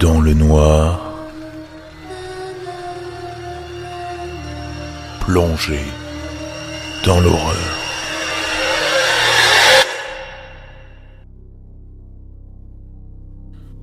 dans 0.00 0.20
le 0.20 0.32
noir, 0.32 1.26
plongé 5.20 5.80
dans 7.04 7.20
l'horreur. 7.20 7.56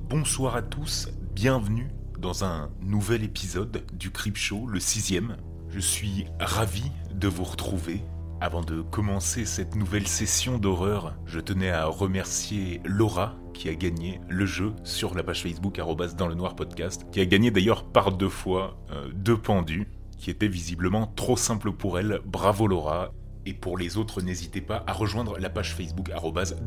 Bonsoir 0.08 0.56
à 0.56 0.62
tous, 0.62 1.08
bienvenue 1.34 1.90
dans 2.18 2.44
un 2.44 2.70
nouvel 2.80 3.22
épisode 3.22 3.84
du 3.92 4.10
Crip 4.10 4.36
Show, 4.36 4.66
le 4.66 4.80
sixième. 4.80 5.36
Je 5.68 5.80
suis 5.80 6.26
ravi 6.40 6.90
de 7.14 7.28
vous 7.28 7.44
retrouver. 7.44 8.02
Avant 8.38 8.60
de 8.60 8.82
commencer 8.82 9.46
cette 9.46 9.76
nouvelle 9.76 10.06
session 10.06 10.58
d'horreur, 10.58 11.14
je 11.24 11.40
tenais 11.40 11.70
à 11.70 11.86
remercier 11.86 12.82
Laura 12.84 13.34
qui 13.54 13.70
a 13.70 13.74
gagné 13.74 14.20
le 14.28 14.44
jeu 14.44 14.74
sur 14.84 15.14
la 15.14 15.22
page 15.22 15.42
Facebook 15.42 15.80
dans 16.18 16.28
le 16.28 16.34
noir 16.34 16.54
podcast, 16.54 17.06
qui 17.10 17.20
a 17.20 17.24
gagné 17.24 17.50
d'ailleurs 17.50 17.84
par 17.84 18.12
deux 18.12 18.28
fois 18.28 18.76
euh, 18.92 19.08
deux 19.14 19.38
pendus, 19.38 19.88
qui 20.18 20.28
étaient 20.28 20.48
visiblement 20.48 21.06
trop 21.16 21.38
simples 21.38 21.72
pour 21.72 21.98
elle. 21.98 22.20
Bravo 22.26 22.66
Laura. 22.66 23.14
Et 23.46 23.54
pour 23.54 23.78
les 23.78 23.96
autres, 23.96 24.20
n'hésitez 24.20 24.60
pas 24.60 24.84
à 24.86 24.92
rejoindre 24.92 25.38
la 25.38 25.48
page 25.48 25.74
Facebook 25.74 26.10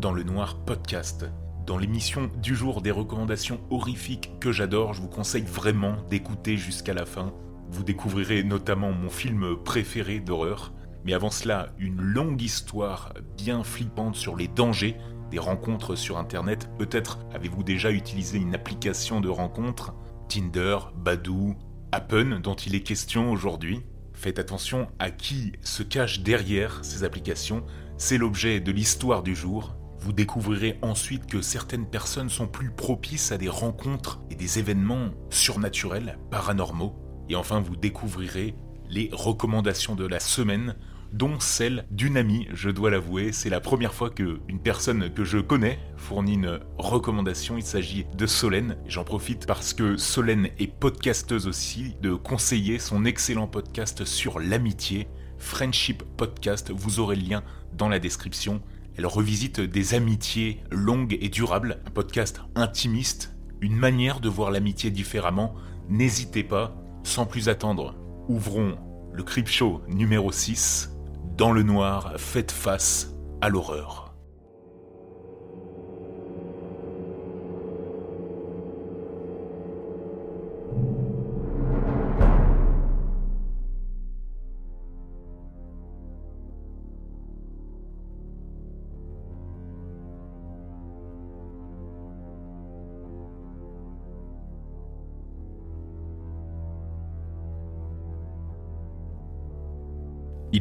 dans 0.02 0.12
le 0.12 0.24
noir 0.24 0.58
podcast. 0.66 1.28
Dans 1.68 1.78
l'émission 1.78 2.32
du 2.42 2.56
jour 2.56 2.82
des 2.82 2.90
recommandations 2.90 3.60
horrifiques 3.70 4.32
que 4.40 4.52
j'adore, 4.52 4.96
je 4.96 5.02
vous 5.02 5.08
conseille 5.08 5.44
vraiment 5.44 5.98
d'écouter 6.10 6.58
jusqu'à 6.58 6.96
la 6.96 7.06
fin. 7.06 7.32
Vous 7.70 7.84
découvrirez 7.84 8.44
notamment 8.44 8.92
mon 8.92 9.10
film 9.10 9.56
préféré 9.64 10.20
d'horreur, 10.20 10.74
mais 11.06 11.14
avant 11.14 11.32
cela, 11.32 11.74
une 11.80 12.02
longue 12.02 12.42
histoire 12.42 13.14
bien 13.38 13.64
flippante 13.64 14.16
sur 14.16 14.36
les 14.36 14.48
dangers 14.48 14.98
des 15.30 15.40
rencontres 15.40 15.96
sur 15.96 16.18
Internet. 16.18 16.70
Peut-être 16.78 17.20
avez-vous 17.34 17.64
déjà 17.64 17.92
utilisé 17.92 18.38
une 18.38 18.56
application 18.56 19.22
de 19.22 19.30
rencontres, 19.30 19.94
Tinder, 20.28 20.78
Badoo, 20.96 21.56
Appen 21.92 22.40
dont 22.42 22.56
il 22.56 22.76
est 22.76 22.84
question 22.84 23.32
aujourd'hui. 23.32 23.82
Faites 24.14 24.40
attention 24.40 24.88
à 25.00 25.12
qui 25.12 25.54
se 25.62 25.82
cache 25.82 26.22
derrière 26.22 26.84
ces 26.84 27.04
applications, 27.04 27.64
c'est 27.98 28.18
l'objet 28.18 28.60
de 28.60 28.72
l'histoire 28.72 29.24
du 29.24 29.36
jour. 29.36 29.76
Vous 30.00 30.14
découvrirez 30.14 30.78
ensuite 30.82 31.26
que 31.26 31.42
certaines 31.42 31.86
personnes 31.86 32.30
sont 32.30 32.48
plus 32.48 32.72
propices 32.72 33.32
à 33.32 33.38
des 33.38 33.50
rencontres 33.50 34.22
et 34.30 34.36
des 34.36 34.60
événements 34.60 35.10
surnaturels, 35.30 36.18
paranormaux. 36.32 36.96
Et 37.30 37.36
enfin, 37.36 37.60
vous 37.60 37.76
découvrirez 37.76 38.56
les 38.90 39.10
recommandations 39.12 39.96
de 39.96 40.06
la 40.06 40.20
semaine 40.20 40.76
dont 41.12 41.40
celle 41.40 41.86
d'une 41.92 42.18
amie, 42.18 42.48
je 42.54 42.70
dois 42.70 42.92
l'avouer. 42.92 43.32
C'est 43.32 43.50
la 43.50 43.60
première 43.60 43.94
fois 43.94 44.10
qu'une 44.10 44.60
personne 44.64 45.12
que 45.14 45.24
je 45.24 45.38
connais 45.38 45.80
fournit 45.98 46.36
une 46.36 46.60
recommandation. 46.78 47.58
Il 47.58 47.64
s'agit 47.64 48.06
de 48.16 48.28
Solène. 48.28 48.78
J'en 48.88 49.04
profite 49.04 49.46
parce 49.46 49.74
que 49.74 49.98
Solène 49.98 50.50
est 50.60 50.68
podcasteuse 50.68 51.48
aussi, 51.48 51.96
de 52.02 52.14
conseiller 52.14 52.80
son 52.80 53.06
excellent 53.06 53.48
podcast 53.48 54.06
sur 54.06 54.40
l'amitié, 54.40 55.08
Friendship 55.38 56.04
Podcast. 56.18 56.72
Vous 56.72 57.00
aurez 57.00 57.16
le 57.16 57.24
lien 57.24 57.44
dans 57.74 57.90
la 57.90 58.00
description. 58.00 58.62
Elle 58.98 59.08
revisite 59.08 59.62
des 59.62 59.94
amitiés 59.94 60.62
longues 60.72 61.18
et 61.22 61.30
durables, 61.30 61.80
un 61.88 61.92
podcast 61.92 62.42
intimiste, 62.56 63.36
une 63.62 63.76
manière 63.76 64.20
de 64.20 64.30
voir 64.30 64.52
l'amitié 64.52 64.92
différemment. 64.92 65.56
N'hésitez 65.88 66.44
pas, 66.44 66.76
sans 67.04 67.26
plus 67.26 67.50
attendre, 67.50 67.96
ouvrons 68.28 68.78
le 69.14 69.24
Crip 69.24 69.48
Show 69.48 69.82
numéro 69.88 70.32
6 70.32 70.99
dans 71.40 71.54
le 71.54 71.64
noir, 71.64 72.16
faites 72.18 72.52
face 72.52 73.14
à 73.40 73.48
l'horreur. 73.48 74.09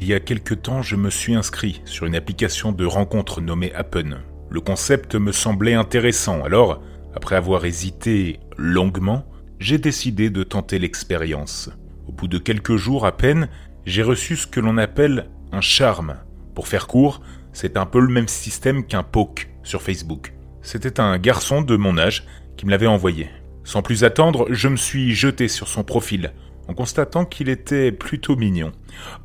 Y 0.08 0.14
a 0.14 0.20
quelque 0.20 0.54
temps, 0.54 0.80
je 0.80 0.96
me 0.96 1.10
suis 1.10 1.34
inscrit 1.34 1.82
sur 1.84 2.06
une 2.06 2.14
application 2.14 2.72
de 2.72 2.86
rencontre 2.86 3.42
nommée 3.42 3.74
Appen. 3.74 4.22
Le 4.48 4.60
concept 4.60 5.16
me 5.16 5.32
semblait 5.32 5.74
intéressant, 5.74 6.42
alors, 6.44 6.82
après 7.14 7.36
avoir 7.36 7.66
hésité 7.66 8.40
longuement, 8.56 9.26
j'ai 9.58 9.76
décidé 9.76 10.30
de 10.30 10.44
tenter 10.44 10.78
l'expérience. 10.78 11.68
Au 12.06 12.12
bout 12.12 12.26
de 12.26 12.38
quelques 12.38 12.76
jours 12.76 13.04
à 13.04 13.18
peine, 13.18 13.50
j'ai 13.84 14.02
reçu 14.02 14.36
ce 14.36 14.46
que 14.46 14.60
l'on 14.60 14.78
appelle 14.78 15.28
un 15.52 15.60
charme. 15.60 16.16
Pour 16.54 16.68
faire 16.68 16.86
court, 16.86 17.20
c'est 17.52 17.76
un 17.76 17.84
peu 17.84 18.00
le 18.00 18.08
même 18.08 18.28
système 18.28 18.86
qu'un 18.86 19.02
poke 19.02 19.50
sur 19.62 19.82
Facebook. 19.82 20.32
C'était 20.62 21.00
un 21.00 21.18
garçon 21.18 21.60
de 21.60 21.76
mon 21.76 21.98
âge 21.98 22.24
qui 22.56 22.64
me 22.64 22.70
l'avait 22.70 22.86
envoyé. 22.86 23.28
Sans 23.62 23.82
plus 23.82 24.04
attendre, 24.04 24.46
je 24.48 24.68
me 24.68 24.76
suis 24.76 25.14
jeté 25.14 25.48
sur 25.48 25.68
son 25.68 25.84
profil, 25.84 26.32
en 26.68 26.74
constatant 26.74 27.24
qu'il 27.24 27.48
était 27.48 27.90
plutôt 27.90 28.36
mignon. 28.36 28.72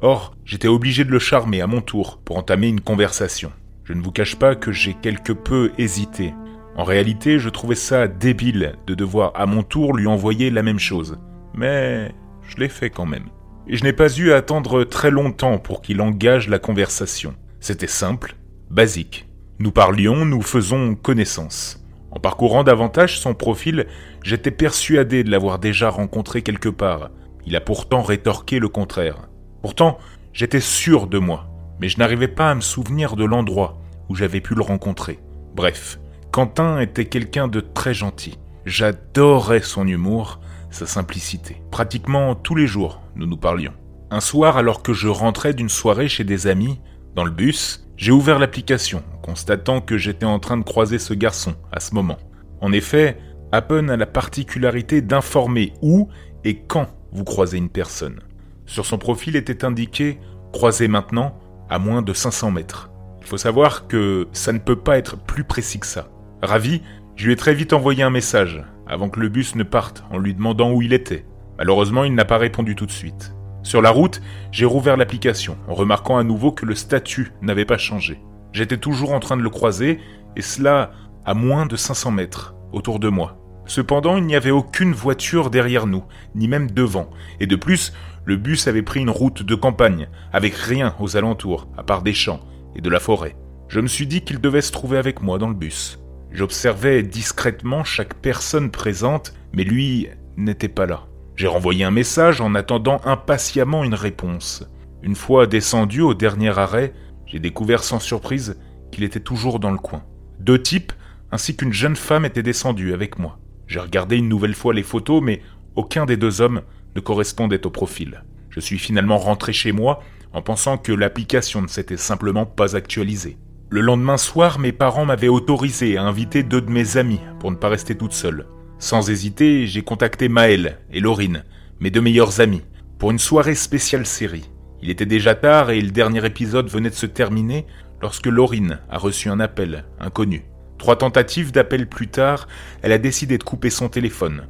Or, 0.02 0.34
j'étais 0.46 0.70
obligé 0.70 1.04
de 1.04 1.12
le 1.12 1.20
charmer 1.20 1.62
à 1.62 1.68
mon 1.68 1.82
tour 1.82 2.20
pour 2.24 2.38
entamer 2.38 2.70
une 2.70 2.82
conversation. 2.82 3.52
Je 3.84 3.94
ne 3.94 4.02
vous 4.02 4.12
cache 4.12 4.38
pas 4.38 4.56
que 4.56 4.72
j'ai 4.72 4.94
quelque 4.94 5.34
peu 5.34 5.72
hésité. 5.78 6.34
En 6.76 6.86
réalité, 6.86 7.38
je 7.38 7.50
trouvais 7.50 7.76
ça 7.76 8.08
débile 8.08 8.76
de 8.88 8.96
devoir 8.96 9.34
à 9.36 9.46
mon 9.46 9.62
tour 9.62 9.96
lui 9.96 10.08
envoyer 10.08 10.50
la 10.50 10.64
même 10.64 10.80
chose. 10.80 11.20
Mais 11.54 12.12
je 12.48 12.58
l'ai 12.58 12.70
fait 12.70 12.90
quand 12.90 13.06
même. 13.06 13.26
Et 13.68 13.76
je 13.76 13.84
n'ai 13.84 13.94
pas 13.94 14.18
eu 14.18 14.32
à 14.32 14.38
attendre 14.38 14.86
très 14.86 15.12
longtemps 15.12 15.58
pour 15.58 15.82
qu'il 15.82 16.02
engage 16.02 16.50
la 16.50 16.60
conversation. 16.60 17.36
C'était 17.60 17.88
simple, 17.88 18.36
basique. 18.70 19.28
Nous 19.60 19.72
parlions, 19.72 20.26
nous 20.26 20.42
faisons 20.42 20.96
connaissance. 20.96 21.86
En 22.12 22.20
parcourant 22.20 22.64
davantage 22.64 23.20
son 23.20 23.34
profil, 23.34 23.88
j'étais 24.24 24.52
persuadé 24.52 25.24
de 25.24 25.32
l'avoir 25.32 25.60
déjà 25.60 25.90
rencontré 25.90 26.42
quelque 26.42 26.70
part, 26.70 27.10
il 27.46 27.56
a 27.56 27.62
pourtant 27.62 28.02
rétorqué 28.02 28.60
le 28.60 28.70
contraire. 28.70 29.28
Pourtant, 29.62 29.98
j'étais 30.34 30.60
sûr 30.60 31.08
de 31.08 31.20
moi, 31.20 31.48
mais 31.80 31.90
je 31.90 32.00
n'arrivais 32.00 32.28
pas 32.28 32.52
à 32.52 32.56
me 32.56 32.62
souvenir 32.62 33.16
de 33.16 33.26
l'endroit 33.26 33.78
où 34.10 34.16
j'avais 34.16 34.42
pu 34.42 34.56
le 34.56 34.62
rencontrer. 34.62 35.20
Bref, 35.56 36.00
Quentin 36.32 36.80
était 36.80 37.06
quelqu'un 37.06 37.48
de 37.48 37.60
très 37.60 37.94
gentil. 37.94 38.38
J'adorais 38.66 39.62
son 39.62 39.88
humour, 39.88 40.40
sa 40.72 40.86
simplicité. 40.86 41.62
Pratiquement 41.72 42.36
tous 42.36 42.56
les 42.56 42.68
jours, 42.68 43.02
nous 43.16 43.28
nous 43.28 43.38
parlions. 43.38 43.74
Un 44.10 44.20
soir, 44.20 44.58
alors 44.58 44.84
que 44.84 44.94
je 44.94 45.08
rentrais 45.08 45.54
d'une 45.54 45.70
soirée 45.70 46.08
chez 46.08 46.24
des 46.24 46.48
amis, 46.48 46.80
dans 47.16 47.24
le 47.24 47.32
bus, 47.32 47.88
j'ai 47.98 48.12
ouvert 48.12 48.40
l'application, 48.40 49.04
constatant 49.22 49.82
que 49.82 49.98
j'étais 49.98 50.26
en 50.26 50.40
train 50.40 50.58
de 50.58 50.64
croiser 50.64 51.00
ce 51.00 51.14
garçon 51.14 51.56
à 51.72 51.80
ce 51.80 51.94
moment. 51.94 52.18
En 52.62 52.72
effet, 52.72 53.18
Appen 53.52 53.90
a 53.90 53.98
la 53.98 54.06
particularité 54.06 55.02
d'informer 55.02 55.74
où 55.82 56.10
et 56.44 56.58
quand 56.58 56.88
vous 57.14 57.24
croisez 57.24 57.58
une 57.58 57.70
personne. 57.70 58.20
Sur 58.66 58.86
son 58.86 58.98
profil 58.98 59.36
était 59.36 59.66
indiqué 59.66 60.20
croisez 60.52 60.88
maintenant 60.88 61.38
à 61.70 61.80
moins 61.80 62.02
de 62.02 62.14
500 62.14 62.52
mètres. 62.52 62.92
Il 63.22 63.28
faut 63.28 63.38
savoir 63.38 63.88
que 63.88 64.28
ça 64.34 64.52
ne 64.52 64.60
peut 64.60 64.76
pas 64.76 64.98
être 64.98 65.18
plus 65.18 65.44
précis 65.44 65.80
que 65.80 65.88
ça. 65.88 66.10
Ravi, 66.42 66.82
je 67.16 67.26
lui 67.26 67.34
ai 67.34 67.36
très 67.36 67.54
vite 67.54 67.74
envoyé 67.74 68.04
un 68.04 68.10
message 68.10 68.64
avant 68.88 69.10
que 69.10 69.20
le 69.20 69.30
bus 69.30 69.56
ne 69.56 69.64
parte 69.64 70.04
en 70.12 70.18
lui 70.18 70.34
demandant 70.34 70.72
où 70.72 70.82
il 70.82 70.94
était. 70.94 71.26
Malheureusement, 71.58 72.04
il 72.04 72.16
n'a 72.16 72.26
pas 72.26 72.38
répondu 72.38 72.76
tout 72.76 72.86
de 72.86 72.92
suite. 72.92 73.34
Sur 73.64 73.82
la 73.82 73.92
route, 73.92 74.22
j'ai 74.52 74.66
rouvert 74.66 74.98
l'application 74.98 75.58
en 75.68 75.74
remarquant 75.74 76.18
à 76.18 76.24
nouveau 76.24 76.52
que 76.52 76.66
le 76.66 76.76
statut 76.76 77.32
n'avait 77.42 77.66
pas 77.66 77.78
changé. 77.78 78.20
J'étais 78.52 78.78
toujours 78.78 79.14
en 79.14 79.20
train 79.20 79.38
de 79.38 79.42
le 79.42 79.50
croiser, 79.50 80.00
et 80.36 80.42
cela 80.42 80.92
à 81.26 81.34
moins 81.34 81.66
de 81.66 81.76
500 81.76 82.12
mètres 82.12 82.56
autour 82.74 83.00
de 83.00 83.08
moi. 83.08 83.43
Cependant, 83.66 84.18
il 84.18 84.26
n'y 84.26 84.36
avait 84.36 84.52
aucune 84.52 84.94
voiture 84.94 85.50
derrière 85.50 85.88
nous, 85.88 86.04
ni 86.36 86.48
même 86.48 86.70
devant, 86.70 87.10
et 87.40 87.48
de 87.48 87.56
plus, 87.56 87.94
le 88.26 88.36
bus 88.36 88.68
avait 88.68 88.82
pris 88.82 89.02
une 89.02 89.10
route 89.10 89.44
de 89.44 89.56
campagne, 89.56 90.08
avec 90.32 90.54
rien 90.54 90.96
aux 91.00 91.18
alentours, 91.18 91.68
à 91.78 91.84
part 91.84 92.02
des 92.02 92.14
champs 92.14 92.42
et 92.76 92.82
de 92.82 92.90
la 92.90 93.00
forêt. 93.00 93.36
Je 93.68 93.80
me 93.80 93.88
suis 93.88 94.08
dit 94.08 94.22
qu'il 94.22 94.40
devait 94.40 94.62
se 94.62 94.72
trouver 94.72 94.98
avec 94.98 95.22
moi 95.22 95.38
dans 95.38 95.48
le 95.48 95.54
bus. 95.54 96.00
J'observais 96.32 97.04
discrètement 97.04 97.84
chaque 97.84 98.16
personne 98.16 98.72
présente, 98.72 99.34
mais 99.54 99.64
lui 99.64 100.10
n'était 100.36 100.68
pas 100.68 100.86
là. 100.86 101.08
J'ai 101.36 101.48
renvoyé 101.48 101.84
un 101.84 101.92
message 101.92 102.42
en 102.42 102.56
attendant 102.56 103.02
impatiemment 103.06 103.84
une 103.84 103.94
réponse. 103.94 104.68
Une 105.02 105.16
fois 105.16 105.48
descendu 105.48 106.02
au 106.02 106.14
dernier 106.14 106.58
arrêt, 106.58 106.94
j'ai 107.26 107.40
découvert 107.40 107.84
sans 107.84 108.00
surprise 108.00 108.60
qu'il 108.92 109.04
était 109.04 109.20
toujours 109.20 109.60
dans 109.60 109.72
le 109.72 109.78
coin. 109.78 110.04
Deux 110.40 110.62
types 110.62 110.94
ainsi 111.32 111.56
qu'une 111.56 111.74
jeune 111.74 111.96
femme 111.96 112.26
étaient 112.26 112.44
descendus 112.44 112.94
avec 112.94 113.18
moi. 113.18 113.40
J'ai 113.68 113.80
regardé 113.80 114.18
une 114.18 114.30
nouvelle 114.30 114.54
fois 114.54 114.74
les 114.74 114.84
photos, 114.84 115.22
mais 115.22 115.42
aucun 115.76 116.06
des 116.06 116.18
deux 116.18 116.42
hommes 116.42 116.62
ne 116.96 117.02
correspondait 117.02 117.66
au 117.66 117.70
profil. 117.70 118.24
Je 118.50 118.60
suis 118.60 118.78
finalement 118.78 119.18
rentré 119.18 119.54
chez 119.54 119.72
moi 119.72 120.02
en 120.34 120.42
pensant 120.42 120.78
que 120.78 120.92
l'application 120.92 121.62
ne 121.62 121.68
s'était 121.68 121.98
simplement 121.98 122.46
pas 122.46 122.76
actualisée. 122.76 123.38
Le 123.70 123.82
lendemain 123.82 124.18
soir, 124.18 124.60
mes 124.60 124.72
parents 124.72 125.06
m'avaient 125.06 125.28
autorisé 125.28 125.98
à 125.98 126.04
inviter 126.04 126.44
deux 126.44 126.62
de 126.62 126.70
mes 126.70 126.98
amis 126.98 127.20
pour 127.40 127.50
ne 127.50 127.56
pas 127.56 127.70
rester 127.70 127.96
toute 127.96 128.14
seule. 128.14 128.46
Sans 128.78 129.10
hésiter, 129.10 129.66
j'ai 129.66 129.82
contacté 129.82 130.30
Maël 130.30 130.80
et 130.92 131.00
Laurine, 131.00 131.44
mes 131.80 131.90
deux 131.90 132.02
meilleurs 132.02 132.42
amis, 132.42 132.62
pour 133.00 133.12
une 133.12 133.20
soirée 133.20 133.56
spéciale 133.56 134.06
série. 134.06 134.50
Il 134.82 134.90
était 134.90 135.06
déjà 135.06 135.34
tard 135.34 135.72
et 135.72 135.82
le 135.82 135.92
dernier 135.92 136.26
épisode 136.26 136.70
venait 136.70 136.90
de 136.90 136.96
se 136.96 137.06
terminer 137.06 137.66
lorsque 138.02 138.28
Laurine 138.28 138.80
a 138.90 138.98
reçu 138.98 139.30
un 139.30 139.40
appel 139.40 139.86
inconnu. 140.00 140.44
Trois 140.84 140.98
tentatives 140.98 141.54
d'appel 141.54 141.88
plus 141.88 142.10
tard, 142.10 142.50
elle 142.82 142.92
a 142.92 142.98
décidé 142.98 143.38
de 143.38 143.44
couper 143.46 143.70
son 143.70 143.88
téléphone. 143.88 144.48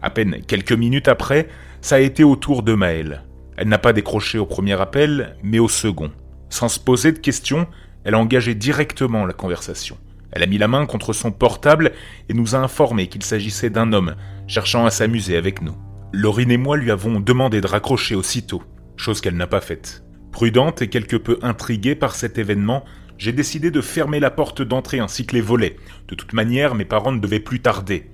À 0.00 0.08
peine 0.08 0.40
quelques 0.46 0.72
minutes 0.72 1.08
après, 1.08 1.46
ça 1.82 1.96
a 1.96 1.98
été 1.98 2.24
au 2.24 2.36
tour 2.36 2.62
de 2.62 2.72
Maël. 2.72 3.22
Elle 3.58 3.68
n'a 3.68 3.76
pas 3.76 3.92
décroché 3.92 4.38
au 4.38 4.46
premier 4.46 4.80
appel, 4.80 5.36
mais 5.42 5.58
au 5.58 5.68
second. 5.68 6.10
Sans 6.48 6.70
se 6.70 6.80
poser 6.80 7.12
de 7.12 7.18
questions, 7.18 7.66
elle 8.02 8.14
a 8.14 8.18
engagé 8.18 8.54
directement 8.54 9.26
la 9.26 9.34
conversation. 9.34 9.98
Elle 10.32 10.42
a 10.42 10.46
mis 10.46 10.56
la 10.56 10.68
main 10.68 10.86
contre 10.86 11.12
son 11.12 11.32
portable 11.32 11.92
et 12.30 12.32
nous 12.32 12.54
a 12.54 12.60
informé 12.60 13.08
qu'il 13.08 13.22
s'agissait 13.22 13.68
d'un 13.68 13.92
homme 13.92 14.14
cherchant 14.46 14.86
à 14.86 14.90
s'amuser 14.90 15.36
avec 15.36 15.60
nous. 15.60 15.76
Laurine 16.14 16.50
et 16.50 16.56
moi 16.56 16.78
lui 16.78 16.92
avons 16.92 17.20
demandé 17.20 17.60
de 17.60 17.66
raccrocher 17.66 18.14
aussitôt, 18.14 18.62
chose 18.96 19.20
qu'elle 19.20 19.36
n'a 19.36 19.46
pas 19.46 19.60
faite. 19.60 20.02
Prudente 20.32 20.80
et 20.80 20.88
quelque 20.88 21.16
peu 21.16 21.38
intriguée 21.42 21.94
par 21.94 22.14
cet 22.14 22.38
événement, 22.38 22.86
j'ai 23.18 23.32
décidé 23.32 23.70
de 23.70 23.80
fermer 23.80 24.20
la 24.20 24.30
porte 24.30 24.62
d'entrée 24.62 24.98
ainsi 24.98 25.26
que 25.26 25.34
les 25.34 25.40
volets. 25.40 25.76
De 26.08 26.14
toute 26.14 26.32
manière, 26.32 26.74
mes 26.74 26.84
parents 26.84 27.12
ne 27.12 27.20
devaient 27.20 27.40
plus 27.40 27.60
tarder. 27.60 28.10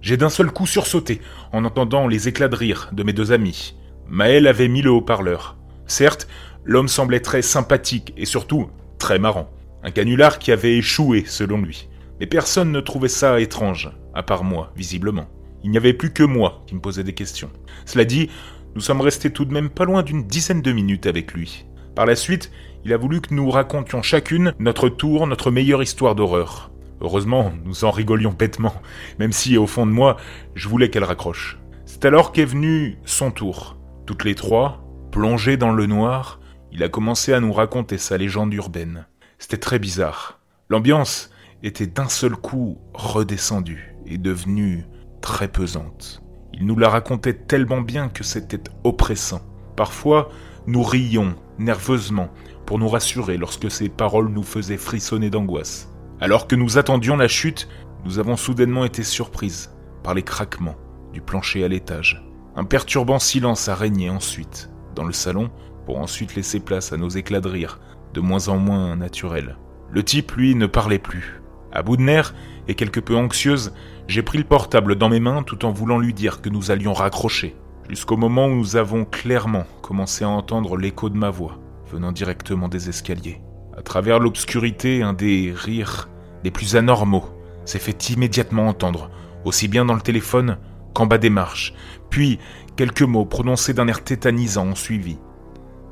J'ai 0.00 0.16
d'un 0.16 0.30
seul 0.30 0.50
coup 0.50 0.66
sursauté 0.66 1.20
en 1.52 1.64
entendant 1.64 2.08
les 2.08 2.28
éclats 2.28 2.48
de 2.48 2.56
rire 2.56 2.90
de 2.92 3.02
mes 3.02 3.12
deux 3.12 3.32
amis. 3.32 3.76
Maël 4.08 4.46
avait 4.46 4.68
mis 4.68 4.82
le 4.82 4.90
haut-parleur. 4.90 5.56
Certes, 5.86 6.26
l'homme 6.64 6.88
semblait 6.88 7.20
très 7.20 7.42
sympathique 7.42 8.14
et 8.16 8.24
surtout 8.24 8.70
très 8.98 9.18
marrant. 9.18 9.50
Un 9.82 9.90
canular 9.90 10.38
qui 10.38 10.52
avait 10.52 10.78
échoué, 10.78 11.24
selon 11.26 11.58
lui. 11.58 11.88
Mais 12.18 12.26
personne 12.26 12.72
ne 12.72 12.80
trouvait 12.80 13.08
ça 13.08 13.40
étrange, 13.40 13.90
à 14.14 14.22
part 14.22 14.44
moi, 14.44 14.72
visiblement. 14.76 15.26
Il 15.62 15.70
n'y 15.70 15.76
avait 15.76 15.92
plus 15.92 16.12
que 16.12 16.22
moi 16.22 16.62
qui 16.66 16.74
me 16.74 16.80
posais 16.80 17.04
des 17.04 17.14
questions. 17.14 17.50
Cela 17.84 18.04
dit, 18.04 18.30
nous 18.74 18.80
sommes 18.80 19.00
restés 19.00 19.30
tout 19.30 19.44
de 19.44 19.52
même 19.52 19.70
pas 19.70 19.84
loin 19.84 20.02
d'une 20.02 20.26
dizaine 20.26 20.62
de 20.62 20.72
minutes 20.72 21.06
avec 21.06 21.32
lui. 21.32 21.66
Par 21.94 22.06
la 22.06 22.16
suite, 22.16 22.50
il 22.84 22.92
a 22.92 22.96
voulu 22.96 23.20
que 23.20 23.34
nous 23.34 23.50
racontions 23.50 24.02
chacune 24.02 24.54
notre 24.58 24.88
tour, 24.88 25.26
notre 25.26 25.50
meilleure 25.50 25.82
histoire 25.82 26.14
d'horreur. 26.14 26.70
Heureusement, 27.00 27.52
nous 27.64 27.84
en 27.84 27.90
rigolions 27.90 28.34
bêtement, 28.36 28.74
même 29.18 29.32
si, 29.32 29.56
au 29.56 29.66
fond 29.66 29.86
de 29.86 29.92
moi, 29.92 30.16
je 30.54 30.68
voulais 30.68 30.90
qu'elle 30.90 31.04
raccroche. 31.04 31.58
C'est 31.84 32.04
alors 32.04 32.32
qu'est 32.32 32.44
venu 32.44 32.98
son 33.04 33.30
tour. 33.30 33.76
Toutes 34.06 34.24
les 34.24 34.34
trois, 34.34 34.84
plongées 35.10 35.56
dans 35.56 35.72
le 35.72 35.86
noir, 35.86 36.40
il 36.72 36.82
a 36.82 36.88
commencé 36.88 37.32
à 37.32 37.40
nous 37.40 37.52
raconter 37.52 37.98
sa 37.98 38.16
légende 38.16 38.54
urbaine. 38.54 39.06
C'était 39.38 39.56
très 39.56 39.78
bizarre. 39.78 40.40
L'ambiance 40.68 41.30
était 41.62 41.86
d'un 41.86 42.08
seul 42.08 42.36
coup 42.36 42.78
redescendue 42.94 43.94
et 44.06 44.18
devenue 44.18 44.84
très 45.20 45.48
pesante. 45.48 46.22
Il 46.52 46.66
nous 46.66 46.76
la 46.76 46.88
racontait 46.88 47.34
tellement 47.34 47.80
bien 47.80 48.08
que 48.08 48.24
c'était 48.24 48.62
oppressant. 48.84 49.40
Parfois, 49.76 50.30
nous 50.66 50.82
rions 50.82 51.34
nerveusement 51.58 52.30
pour 52.70 52.78
nous 52.78 52.88
rassurer 52.88 53.36
lorsque 53.36 53.68
ses 53.68 53.88
paroles 53.88 54.28
nous 54.28 54.44
faisaient 54.44 54.76
frissonner 54.76 55.28
d'angoisse. 55.28 55.92
Alors 56.20 56.46
que 56.46 56.54
nous 56.54 56.78
attendions 56.78 57.16
la 57.16 57.26
chute, 57.26 57.66
nous 58.04 58.20
avons 58.20 58.36
soudainement 58.36 58.84
été 58.84 59.02
surprises 59.02 59.74
par 60.04 60.14
les 60.14 60.22
craquements 60.22 60.76
du 61.12 61.20
plancher 61.20 61.64
à 61.64 61.68
l'étage. 61.68 62.24
Un 62.54 62.62
perturbant 62.62 63.18
silence 63.18 63.68
a 63.68 63.74
régné 63.74 64.08
ensuite 64.08 64.70
dans 64.94 65.02
le 65.02 65.12
salon 65.12 65.50
pour 65.84 65.98
ensuite 65.98 66.36
laisser 66.36 66.60
place 66.60 66.92
à 66.92 66.96
nos 66.96 67.08
éclats 67.08 67.40
de 67.40 67.48
rire, 67.48 67.80
de 68.14 68.20
moins 68.20 68.46
en 68.46 68.58
moins 68.58 68.94
naturels. 68.94 69.56
Le 69.90 70.04
type, 70.04 70.30
lui, 70.36 70.54
ne 70.54 70.66
parlait 70.66 71.00
plus. 71.00 71.42
À 71.72 71.82
bout 71.82 71.96
de 71.96 72.02
nerfs 72.02 72.36
et 72.68 72.76
quelque 72.76 73.00
peu 73.00 73.16
anxieuse, 73.16 73.74
j'ai 74.06 74.22
pris 74.22 74.38
le 74.38 74.44
portable 74.44 74.94
dans 74.94 75.08
mes 75.08 75.18
mains 75.18 75.42
tout 75.42 75.64
en 75.64 75.72
voulant 75.72 75.98
lui 75.98 76.14
dire 76.14 76.40
que 76.40 76.50
nous 76.50 76.70
allions 76.70 76.92
raccrocher, 76.92 77.56
jusqu'au 77.88 78.16
moment 78.16 78.46
où 78.46 78.54
nous 78.54 78.76
avons 78.76 79.04
clairement 79.04 79.64
commencé 79.82 80.22
à 80.22 80.28
entendre 80.28 80.76
l'écho 80.76 81.08
de 81.08 81.16
ma 81.16 81.30
voix, 81.30 81.58
venant 81.92 82.12
directement 82.12 82.68
des 82.68 82.88
escaliers. 82.88 83.40
À 83.76 83.82
travers 83.82 84.18
l'obscurité, 84.18 85.02
un 85.02 85.12
des 85.12 85.52
rires 85.54 86.08
les 86.44 86.50
plus 86.50 86.76
anormaux 86.76 87.24
s'est 87.64 87.78
fait 87.78 88.10
immédiatement 88.10 88.68
entendre, 88.68 89.10
aussi 89.44 89.68
bien 89.68 89.84
dans 89.84 89.94
le 89.94 90.00
téléphone 90.00 90.58
qu'en 90.94 91.06
bas 91.06 91.18
des 91.18 91.30
marches, 91.30 91.74
puis 92.08 92.38
quelques 92.76 93.02
mots 93.02 93.26
prononcés 93.26 93.74
d'un 93.74 93.88
air 93.88 94.02
tétanisant 94.02 94.66
ont 94.66 94.74
suivi. 94.74 95.18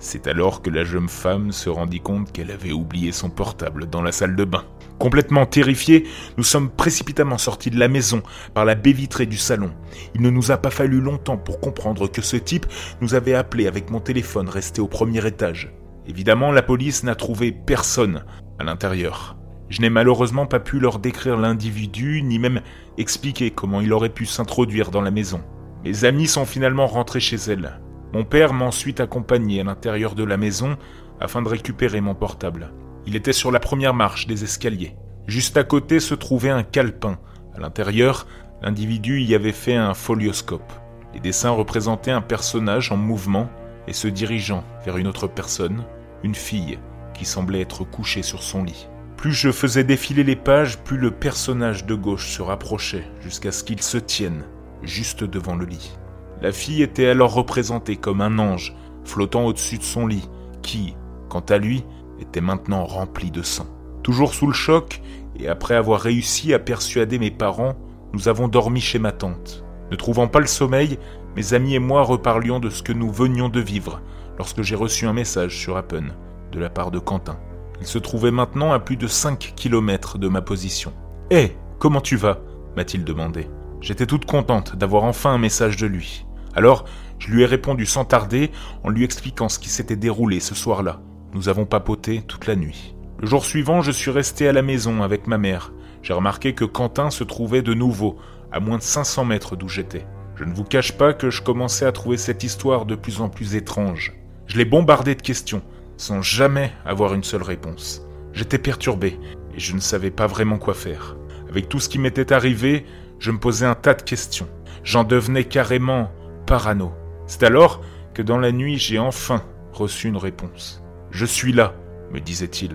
C'est 0.00 0.28
alors 0.28 0.62
que 0.62 0.70
la 0.70 0.84
jeune 0.84 1.08
femme 1.08 1.50
se 1.50 1.68
rendit 1.68 2.00
compte 2.00 2.30
qu'elle 2.30 2.52
avait 2.52 2.72
oublié 2.72 3.10
son 3.10 3.30
portable 3.30 3.90
dans 3.90 4.02
la 4.02 4.12
salle 4.12 4.36
de 4.36 4.44
bain. 4.44 4.64
Complètement 4.98 5.46
terrifiés, 5.46 6.06
nous 6.36 6.44
sommes 6.44 6.70
précipitamment 6.70 7.38
sortis 7.38 7.70
de 7.70 7.78
la 7.78 7.88
maison 7.88 8.22
par 8.54 8.64
la 8.64 8.74
baie 8.74 8.92
vitrée 8.92 9.26
du 9.26 9.36
salon. 9.36 9.72
Il 10.14 10.22
ne 10.22 10.30
nous 10.30 10.50
a 10.50 10.56
pas 10.56 10.70
fallu 10.70 11.00
longtemps 11.00 11.36
pour 11.36 11.60
comprendre 11.60 12.10
que 12.10 12.22
ce 12.22 12.36
type 12.36 12.66
nous 13.00 13.14
avait 13.14 13.34
appelé 13.34 13.66
avec 13.66 13.90
mon 13.90 14.00
téléphone 14.00 14.48
resté 14.48 14.80
au 14.80 14.88
premier 14.88 15.24
étage. 15.26 15.72
Évidemment, 16.08 16.52
la 16.52 16.62
police 16.62 17.04
n'a 17.04 17.14
trouvé 17.14 17.52
personne 17.52 18.24
à 18.58 18.64
l'intérieur. 18.64 19.36
Je 19.68 19.82
n'ai 19.82 19.90
malheureusement 19.90 20.46
pas 20.46 20.58
pu 20.60 20.80
leur 20.80 20.98
décrire 20.98 21.36
l'individu, 21.36 22.22
ni 22.22 22.38
même 22.38 22.62
expliquer 22.96 23.50
comment 23.50 23.82
il 23.82 23.92
aurait 23.92 24.08
pu 24.08 24.24
s'introduire 24.24 24.90
dans 24.90 25.02
la 25.02 25.10
maison. 25.10 25.42
Mes 25.84 26.06
amis 26.06 26.26
sont 26.26 26.46
finalement 26.46 26.86
rentrés 26.86 27.20
chez 27.20 27.36
elle. 27.36 27.78
Mon 28.14 28.24
père 28.24 28.54
m'a 28.54 28.64
ensuite 28.64 29.00
accompagné 29.00 29.60
à 29.60 29.64
l'intérieur 29.64 30.14
de 30.14 30.24
la 30.24 30.38
maison 30.38 30.78
afin 31.20 31.42
de 31.42 31.48
récupérer 31.48 32.00
mon 32.00 32.14
portable. 32.14 32.72
Il 33.06 33.14
était 33.14 33.34
sur 33.34 33.50
la 33.50 33.60
première 33.60 33.94
marche 33.94 34.26
des 34.26 34.44
escaliers. 34.44 34.96
Juste 35.26 35.58
à 35.58 35.64
côté 35.64 36.00
se 36.00 36.14
trouvait 36.14 36.48
un 36.48 36.62
calepin. 36.62 37.18
À 37.54 37.60
l'intérieur, 37.60 38.26
l'individu 38.62 39.20
y 39.20 39.34
avait 39.34 39.52
fait 39.52 39.76
un 39.76 39.92
folioscope. 39.92 40.72
Les 41.12 41.20
dessins 41.20 41.50
représentaient 41.50 42.10
un 42.10 42.22
personnage 42.22 42.92
en 42.92 42.96
mouvement 42.96 43.50
et 43.86 43.92
se 43.92 44.08
dirigeant 44.08 44.64
vers 44.84 44.96
une 44.96 45.06
autre 45.06 45.26
personne, 45.26 45.84
une 46.22 46.34
fille, 46.34 46.78
qui 47.14 47.24
semblait 47.24 47.60
être 47.60 47.84
couchée 47.84 48.22
sur 48.22 48.42
son 48.42 48.64
lit. 48.64 48.88
Plus 49.16 49.32
je 49.32 49.50
faisais 49.50 49.84
défiler 49.84 50.22
les 50.22 50.36
pages, 50.36 50.78
plus 50.78 50.96
le 50.96 51.10
personnage 51.10 51.84
de 51.86 51.94
gauche 51.94 52.28
se 52.28 52.42
rapprochait 52.42 53.04
jusqu'à 53.20 53.50
ce 53.50 53.64
qu'il 53.64 53.82
se 53.82 53.98
tienne 53.98 54.44
juste 54.82 55.24
devant 55.24 55.56
le 55.56 55.66
lit. 55.66 55.92
La 56.40 56.52
fille 56.52 56.82
était 56.82 57.08
alors 57.08 57.34
représentée 57.34 57.96
comme 57.96 58.20
un 58.20 58.38
ange 58.38 58.76
flottant 59.04 59.44
au-dessus 59.46 59.78
de 59.78 59.82
son 59.82 60.06
lit, 60.06 60.28
qui, 60.62 60.94
quant 61.28 61.44
à 61.48 61.58
lui, 61.58 61.84
était 62.20 62.40
maintenant 62.40 62.84
rempli 62.84 63.30
de 63.30 63.42
sang. 63.42 63.66
Toujours 64.02 64.34
sous 64.34 64.46
le 64.46 64.52
choc, 64.52 65.02
et 65.36 65.48
après 65.48 65.74
avoir 65.74 66.00
réussi 66.00 66.54
à 66.54 66.58
persuader 66.58 67.18
mes 67.18 67.30
parents, 67.30 67.74
nous 68.12 68.28
avons 68.28 68.48
dormi 68.48 68.80
chez 68.80 68.98
ma 68.98 69.12
tante. 69.12 69.64
Ne 69.90 69.96
trouvant 69.96 70.28
pas 70.28 70.40
le 70.40 70.46
sommeil, 70.46 70.98
mes 71.36 71.54
amis 71.54 71.74
et 71.74 71.80
moi 71.80 72.02
reparlions 72.02 72.60
de 72.60 72.70
ce 72.70 72.82
que 72.82 72.92
nous 72.92 73.10
venions 73.10 73.48
de 73.48 73.60
vivre 73.60 74.00
lorsque 74.38 74.62
j'ai 74.62 74.76
reçu 74.76 75.06
un 75.06 75.12
message 75.12 75.58
sur 75.58 75.76
Appen 75.76 76.14
de 76.52 76.58
la 76.58 76.70
part 76.70 76.90
de 76.90 76.98
Quentin. 76.98 77.38
Il 77.80 77.86
se 77.86 77.98
trouvait 77.98 78.30
maintenant 78.30 78.72
à 78.72 78.78
plus 78.78 78.96
de 78.96 79.06
5 79.06 79.52
kilomètres 79.56 80.18
de 80.18 80.28
ma 80.28 80.40
position. 80.40 80.92
Hé, 81.30 81.56
comment 81.78 82.00
tu 82.00 82.16
vas? 82.16 82.38
m'a-t-il 82.76 83.04
demandé. 83.04 83.48
J'étais 83.80 84.06
toute 84.06 84.24
contente 84.24 84.76
d'avoir 84.76 85.04
enfin 85.04 85.30
un 85.30 85.38
message 85.38 85.76
de 85.76 85.86
lui. 85.86 86.26
Alors, 86.54 86.84
je 87.18 87.30
lui 87.30 87.42
ai 87.42 87.46
répondu 87.46 87.86
sans 87.86 88.04
tarder 88.04 88.50
en 88.84 88.90
lui 88.90 89.04
expliquant 89.04 89.48
ce 89.48 89.58
qui 89.58 89.68
s'était 89.68 89.96
déroulé 89.96 90.40
ce 90.40 90.54
soir-là. 90.54 91.00
Nous 91.34 91.48
avons 91.48 91.66
papoté 91.66 92.22
toute 92.26 92.46
la 92.46 92.56
nuit. 92.56 92.94
Le 93.20 93.26
jour 93.26 93.44
suivant, 93.44 93.82
je 93.82 93.90
suis 93.90 94.10
resté 94.10 94.48
à 94.48 94.52
la 94.52 94.62
maison 94.62 95.02
avec 95.02 95.26
ma 95.26 95.38
mère. 95.38 95.72
J'ai 96.02 96.12
remarqué 96.12 96.54
que 96.54 96.64
Quentin 96.64 97.10
se 97.10 97.24
trouvait 97.24 97.62
de 97.62 97.74
nouveau 97.74 98.16
à 98.52 98.60
moins 98.60 98.78
de 98.78 98.82
500 98.82 99.24
mètres 99.24 99.56
d'où 99.56 99.68
j'étais. 99.68 100.06
Je 100.36 100.44
ne 100.44 100.54
vous 100.54 100.64
cache 100.64 100.92
pas 100.92 101.12
que 101.12 101.30
je 101.30 101.42
commençais 101.42 101.84
à 101.84 101.92
trouver 101.92 102.16
cette 102.16 102.44
histoire 102.44 102.86
de 102.86 102.94
plus 102.94 103.20
en 103.20 103.28
plus 103.28 103.56
étrange. 103.56 104.14
Je 104.48 104.56
l'ai 104.56 104.64
bombardé 104.64 105.14
de 105.14 105.20
questions, 105.20 105.62
sans 105.98 106.22
jamais 106.22 106.72
avoir 106.86 107.12
une 107.12 107.22
seule 107.22 107.42
réponse. 107.42 108.02
J'étais 108.32 108.56
perturbé, 108.56 109.18
et 109.54 109.60
je 109.60 109.74
ne 109.74 109.80
savais 109.80 110.10
pas 110.10 110.26
vraiment 110.26 110.56
quoi 110.56 110.72
faire. 110.72 111.16
Avec 111.50 111.68
tout 111.68 111.80
ce 111.80 111.88
qui 111.90 111.98
m'était 111.98 112.32
arrivé, 112.32 112.86
je 113.18 113.30
me 113.30 113.38
posais 113.38 113.66
un 113.66 113.74
tas 113.74 113.92
de 113.92 114.00
questions. 114.00 114.48
J'en 114.84 115.04
devenais 115.04 115.44
carrément 115.44 116.10
parano. 116.46 116.92
C'est 117.26 117.42
alors 117.42 117.82
que 118.14 118.22
dans 118.22 118.38
la 118.38 118.50
nuit 118.50 118.78
j'ai 118.78 118.98
enfin 118.98 119.44
reçu 119.74 120.08
une 120.08 120.16
réponse. 120.16 120.82
Je 121.10 121.26
suis 121.26 121.52
là, 121.52 121.74
me 122.10 122.18
disait-il. 122.18 122.74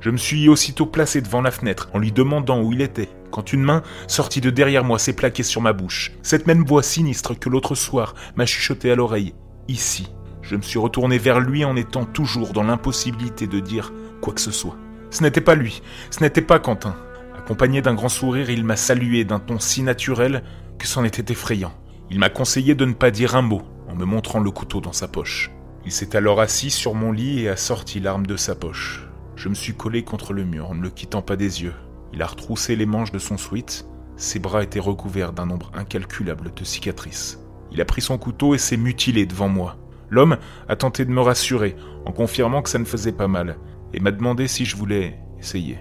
Je 0.00 0.08
me 0.08 0.16
suis 0.16 0.48
aussitôt 0.48 0.86
placé 0.86 1.20
devant 1.20 1.42
la 1.42 1.50
fenêtre 1.50 1.90
en 1.92 1.98
lui 1.98 2.12
demandant 2.12 2.62
où 2.62 2.72
il 2.72 2.80
était, 2.80 3.10
quand 3.30 3.52
une 3.52 3.62
main 3.62 3.82
sortie 4.06 4.40
de 4.40 4.48
derrière 4.48 4.84
moi 4.84 4.98
s'est 4.98 5.12
plaquée 5.12 5.42
sur 5.42 5.60
ma 5.60 5.74
bouche. 5.74 6.12
Cette 6.22 6.46
même 6.46 6.64
voix 6.64 6.82
sinistre 6.82 7.38
que 7.38 7.50
l'autre 7.50 7.74
soir 7.74 8.14
m'a 8.36 8.46
chuchoté 8.46 8.90
à 8.90 8.94
l'oreille. 8.94 9.34
Ici. 9.68 10.08
Je 10.44 10.56
me 10.56 10.62
suis 10.62 10.78
retourné 10.78 11.16
vers 11.16 11.40
lui 11.40 11.64
en 11.64 11.74
étant 11.74 12.04
toujours 12.04 12.52
dans 12.52 12.62
l'impossibilité 12.62 13.46
de 13.46 13.60
dire 13.60 13.94
quoi 14.20 14.34
que 14.34 14.42
ce 14.42 14.50
soit. 14.50 14.76
Ce 15.10 15.22
n'était 15.22 15.40
pas 15.40 15.54
lui, 15.54 15.82
ce 16.10 16.20
n'était 16.22 16.42
pas 16.42 16.58
Quentin. 16.58 16.96
Accompagné 17.36 17.80
d'un 17.80 17.94
grand 17.94 18.10
sourire, 18.10 18.50
il 18.50 18.62
m'a 18.62 18.76
salué 18.76 19.24
d'un 19.24 19.38
ton 19.38 19.58
si 19.58 19.82
naturel 19.82 20.42
que 20.78 20.86
c'en 20.86 21.02
était 21.02 21.32
effrayant. 21.32 21.72
Il 22.10 22.18
m'a 22.18 22.28
conseillé 22.28 22.74
de 22.74 22.84
ne 22.84 22.92
pas 22.92 23.10
dire 23.10 23.36
un 23.36 23.42
mot 23.42 23.62
en 23.88 23.94
me 23.94 24.04
montrant 24.04 24.40
le 24.40 24.50
couteau 24.50 24.82
dans 24.82 24.92
sa 24.92 25.08
poche. 25.08 25.50
Il 25.86 25.92
s'est 25.92 26.14
alors 26.14 26.40
assis 26.40 26.70
sur 26.70 26.94
mon 26.94 27.10
lit 27.10 27.40
et 27.40 27.48
a 27.48 27.56
sorti 27.56 27.98
l'arme 28.00 28.26
de 28.26 28.36
sa 28.36 28.54
poche. 28.54 29.08
Je 29.36 29.48
me 29.48 29.54
suis 29.54 29.74
collé 29.74 30.04
contre 30.04 30.34
le 30.34 30.44
mur 30.44 30.70
en 30.70 30.74
ne 30.74 30.82
le 30.82 30.90
quittant 30.90 31.22
pas 31.22 31.36
des 31.36 31.62
yeux. 31.62 31.74
Il 32.12 32.20
a 32.20 32.26
retroussé 32.26 32.76
les 32.76 32.86
manches 32.86 33.12
de 33.12 33.18
son 33.18 33.38
sweat, 33.38 33.86
Ses 34.16 34.38
bras 34.38 34.62
étaient 34.62 34.78
recouverts 34.78 35.32
d'un 35.32 35.46
nombre 35.46 35.72
incalculable 35.74 36.52
de 36.54 36.64
cicatrices. 36.64 37.40
Il 37.72 37.80
a 37.80 37.84
pris 37.84 38.02
son 38.02 38.18
couteau 38.18 38.54
et 38.54 38.58
s'est 38.58 38.76
mutilé 38.76 39.26
devant 39.26 39.48
moi. 39.48 39.76
L'homme 40.14 40.36
a 40.68 40.76
tenté 40.76 41.04
de 41.04 41.10
me 41.10 41.20
rassurer 41.20 41.74
en 42.06 42.12
confirmant 42.12 42.62
que 42.62 42.68
ça 42.68 42.78
ne 42.78 42.84
faisait 42.84 43.10
pas 43.10 43.26
mal 43.26 43.56
et 43.92 43.98
m'a 43.98 44.12
demandé 44.12 44.46
si 44.46 44.64
je 44.64 44.76
voulais 44.76 45.18
essayer. 45.40 45.76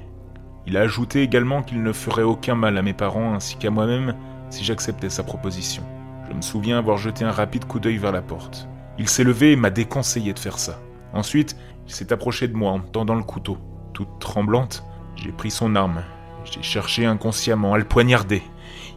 Il 0.66 0.76
a 0.76 0.82
ajouté 0.82 1.22
également 1.22 1.62
qu'il 1.62 1.84
ne 1.84 1.94
ferait 1.94 2.24
aucun 2.24 2.56
mal 2.56 2.76
à 2.80 2.82
mes 2.82 2.96
parents 2.96 3.36
ainsi 3.36 3.58
qu'à 3.58 3.70
moi-même 3.70 4.16
si 4.50 4.64
j'acceptais 4.64 5.12
sa 5.12 5.22
proposition. 5.22 5.84
Je 6.28 6.36
me 6.36 6.42
souviens 6.42 6.80
avoir 6.80 6.98
jeté 6.98 7.24
un 7.24 7.32
rapide 7.32 7.66
coup 7.66 7.80
d'œil 7.80 7.98
vers 7.98 8.12
la 8.12 8.24
porte. 8.24 8.68
Il 8.98 9.08
s'est 9.08 9.24
levé 9.24 9.52
et 9.52 9.56
m'a 9.56 9.70
déconseillé 9.70 10.34
de 10.34 10.40
faire 10.40 10.58
ça. 10.58 10.80
Ensuite, 11.14 11.56
il 11.86 11.94
s'est 11.94 12.12
approché 12.12 12.48
de 12.48 12.58
moi 12.58 12.72
en 12.72 12.80
me 12.80 12.88
tendant 12.88 13.14
le 13.14 13.22
couteau. 13.22 13.60
Toute 13.94 14.18
tremblante, 14.20 14.84
j'ai 15.16 15.32
pris 15.32 15.52
son 15.52 15.76
arme. 15.76 16.02
J'ai 16.44 16.64
cherché 16.64 17.06
inconsciemment 17.06 17.76
à 17.76 17.78
le 17.78 17.84
poignarder. 17.84 18.42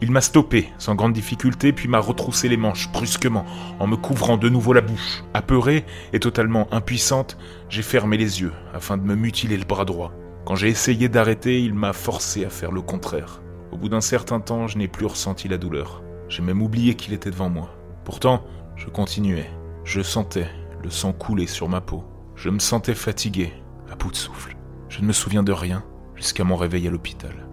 Il 0.03 0.11
m'a 0.11 0.21
stoppé 0.21 0.69
sans 0.79 0.95
grande 0.95 1.15
difficulté 1.15 1.73
puis 1.73 1.89
m'a 1.89 1.99
retroussé 1.99 2.49
les 2.49 2.57
manches 2.57 2.91
brusquement 2.93 3.47
en 3.81 3.87
me 3.87 3.97
couvrant 3.97 4.37
de 4.37 4.49
nouveau 4.49 4.73
la 4.73 4.83
bouche. 4.83 5.25
Apeurée 5.33 5.85
et 6.13 6.21
totalement 6.21 6.69
impuissante, 6.73 7.39
j'ai 7.69 7.83
fermé 7.83 8.17
les 8.17 8.41
yeux 8.41 8.53
afin 8.75 8.97
de 8.99 9.03
me 9.03 9.15
mutiler 9.15 9.57
le 9.57 9.65
bras 9.65 9.85
droit. 9.85 10.13
Quand 10.45 10.55
j'ai 10.55 10.69
essayé 10.69 11.09
d'arrêter, 11.09 11.63
il 11.63 11.75
m'a 11.75 11.93
forcé 11.93 12.45
à 12.45 12.51
faire 12.51 12.73
le 12.73 12.83
contraire. 12.83 13.43
Au 13.73 13.79
bout 13.79 13.89
d'un 13.89 14.01
certain 14.01 14.39
temps, 14.39 14.69
je 14.69 14.79
n'ai 14.79 14.89
plus 14.89 15.07
ressenti 15.07 15.49
la 15.49 15.59
douleur. 15.59 16.03
J'ai 16.29 16.43
même 16.43 16.63
oublié 16.63 16.95
qu'il 16.95 17.15
était 17.15 17.31
devant 17.31 17.49
moi. 17.49 17.71
Pourtant, 18.05 18.45
je 18.77 18.87
continuais. 18.87 19.51
Je 19.85 20.03
sentais 20.03 20.49
le 20.83 20.91
sang 20.91 21.13
couler 21.13 21.47
sur 21.47 21.69
ma 21.69 21.81
peau. 21.81 22.05
Je 22.37 22.51
me 22.51 22.59
sentais 22.59 22.95
fatigué, 22.95 23.53
à 23.91 23.97
bout 23.97 24.11
de 24.11 24.17
souffle. 24.17 24.57
Je 24.89 25.01
ne 25.01 25.07
me 25.07 25.13
souviens 25.13 25.43
de 25.43 25.53
rien 25.53 25.85
jusqu'à 26.15 26.45
mon 26.45 26.57
réveil 26.57 26.87
à 26.87 26.91
l'hôpital. 26.91 27.46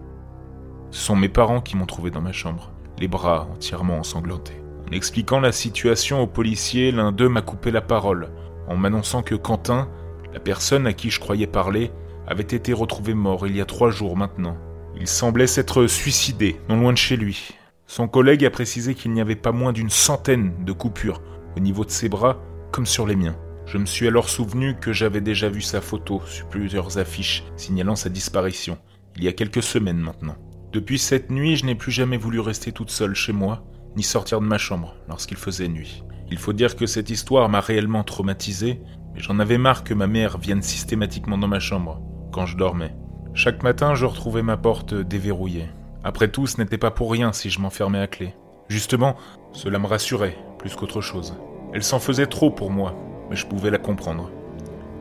Ce 0.94 1.06
sont 1.06 1.16
mes 1.16 1.28
parents 1.28 1.60
qui 1.60 1.76
m'ont 1.76 1.86
trouvé 1.86 2.12
dans 2.12 2.20
ma 2.20 2.30
chambre, 2.30 2.70
les 3.00 3.08
bras 3.08 3.48
entièrement 3.52 3.98
ensanglantés. 3.98 4.62
En 4.88 4.92
expliquant 4.92 5.40
la 5.40 5.50
situation 5.50 6.22
aux 6.22 6.28
policiers, 6.28 6.92
l'un 6.92 7.10
d'eux 7.10 7.28
m'a 7.28 7.42
coupé 7.42 7.72
la 7.72 7.80
parole, 7.80 8.28
en 8.68 8.76
m'annonçant 8.76 9.24
que 9.24 9.34
Quentin, 9.34 9.88
la 10.32 10.38
personne 10.38 10.86
à 10.86 10.92
qui 10.92 11.10
je 11.10 11.18
croyais 11.18 11.48
parler, 11.48 11.90
avait 12.28 12.44
été 12.44 12.72
retrouvé 12.72 13.12
mort 13.12 13.44
il 13.44 13.56
y 13.56 13.60
a 13.60 13.64
trois 13.64 13.90
jours 13.90 14.16
maintenant. 14.16 14.56
Il 14.94 15.08
semblait 15.08 15.48
s'être 15.48 15.88
suicidé, 15.88 16.60
non 16.68 16.78
loin 16.78 16.92
de 16.92 16.98
chez 16.98 17.16
lui. 17.16 17.48
Son 17.88 18.06
collègue 18.06 18.44
a 18.44 18.50
précisé 18.50 18.94
qu'il 18.94 19.10
n'y 19.10 19.20
avait 19.20 19.34
pas 19.34 19.50
moins 19.50 19.72
d'une 19.72 19.90
centaine 19.90 20.64
de 20.64 20.72
coupures 20.72 21.22
au 21.56 21.60
niveau 21.60 21.84
de 21.84 21.90
ses 21.90 22.08
bras, 22.08 22.38
comme 22.70 22.86
sur 22.86 23.04
les 23.04 23.16
miens. 23.16 23.36
Je 23.66 23.78
me 23.78 23.86
suis 23.86 24.06
alors 24.06 24.28
souvenu 24.28 24.76
que 24.76 24.92
j'avais 24.92 25.20
déjà 25.20 25.48
vu 25.48 25.60
sa 25.60 25.80
photo 25.80 26.22
sur 26.24 26.48
plusieurs 26.48 26.98
affiches 26.98 27.42
signalant 27.56 27.96
sa 27.96 28.10
disparition, 28.10 28.78
il 29.16 29.24
y 29.24 29.28
a 29.28 29.32
quelques 29.32 29.64
semaines 29.64 29.98
maintenant. 29.98 30.36
Depuis 30.74 30.98
cette 30.98 31.30
nuit, 31.30 31.54
je 31.54 31.66
n'ai 31.66 31.76
plus 31.76 31.92
jamais 31.92 32.16
voulu 32.16 32.40
rester 32.40 32.72
toute 32.72 32.90
seule 32.90 33.14
chez 33.14 33.32
moi, 33.32 33.62
ni 33.94 34.02
sortir 34.02 34.40
de 34.40 34.46
ma 34.46 34.58
chambre 34.58 34.96
lorsqu'il 35.08 35.36
faisait 35.36 35.68
nuit. 35.68 36.02
Il 36.32 36.36
faut 36.36 36.52
dire 36.52 36.74
que 36.74 36.86
cette 36.86 37.10
histoire 37.10 37.48
m'a 37.48 37.60
réellement 37.60 38.02
traumatisé, 38.02 38.80
mais 39.14 39.20
j'en 39.20 39.38
avais 39.38 39.56
marre 39.56 39.84
que 39.84 39.94
ma 39.94 40.08
mère 40.08 40.36
vienne 40.36 40.62
systématiquement 40.62 41.38
dans 41.38 41.46
ma 41.46 41.60
chambre 41.60 42.02
quand 42.32 42.46
je 42.46 42.56
dormais. 42.56 42.92
Chaque 43.34 43.62
matin, 43.62 43.94
je 43.94 44.04
retrouvais 44.04 44.42
ma 44.42 44.56
porte 44.56 44.94
déverrouillée. 44.94 45.68
Après 46.02 46.26
tout, 46.26 46.48
ce 46.48 46.60
n'était 46.60 46.76
pas 46.76 46.90
pour 46.90 47.12
rien 47.12 47.32
si 47.32 47.50
je 47.50 47.60
m'enfermais 47.60 48.00
à 48.00 48.08
clé. 48.08 48.34
Justement, 48.66 49.14
cela 49.52 49.78
me 49.78 49.86
rassurait 49.86 50.36
plus 50.58 50.74
qu'autre 50.74 51.00
chose. 51.00 51.36
Elle 51.72 51.84
s'en 51.84 52.00
faisait 52.00 52.26
trop 52.26 52.50
pour 52.50 52.72
moi, 52.72 52.96
mais 53.30 53.36
je 53.36 53.46
pouvais 53.46 53.70
la 53.70 53.78
comprendre. 53.78 54.28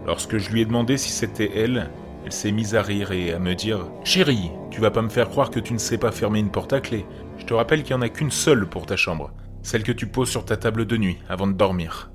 Lorsque 0.05 0.37
je 0.37 0.51
lui 0.51 0.61
ai 0.61 0.65
demandé 0.65 0.97
si 0.97 1.09
c'était 1.09 1.49
elle, 1.55 1.89
elle 2.25 2.31
s'est 2.31 2.51
mise 2.51 2.75
à 2.75 2.81
rire 2.81 3.11
et 3.11 3.33
à 3.33 3.39
me 3.39 3.55
dire 3.55 3.87
Chérie, 4.03 4.51
tu 4.71 4.81
vas 4.81 4.91
pas 4.91 5.01
me 5.01 5.09
faire 5.09 5.29
croire 5.29 5.49
que 5.49 5.59
tu 5.59 5.73
ne 5.73 5.77
sais 5.77 5.97
pas 5.97 6.11
fermer 6.11 6.39
une 6.39 6.51
porte 6.51 6.73
à 6.73 6.79
clé. 6.79 7.05
Je 7.37 7.45
te 7.45 7.53
rappelle 7.53 7.83
qu'il 7.83 7.95
n'y 7.95 8.01
en 8.01 8.05
a 8.05 8.09
qu'une 8.09 8.31
seule 8.31 8.67
pour 8.67 8.85
ta 8.85 8.95
chambre, 8.95 9.31
celle 9.61 9.83
que 9.83 9.91
tu 9.91 10.07
poses 10.07 10.29
sur 10.29 10.45
ta 10.45 10.57
table 10.57 10.85
de 10.85 10.97
nuit 10.97 11.17
avant 11.27 11.47
de 11.47 11.53
dormir. 11.53 12.11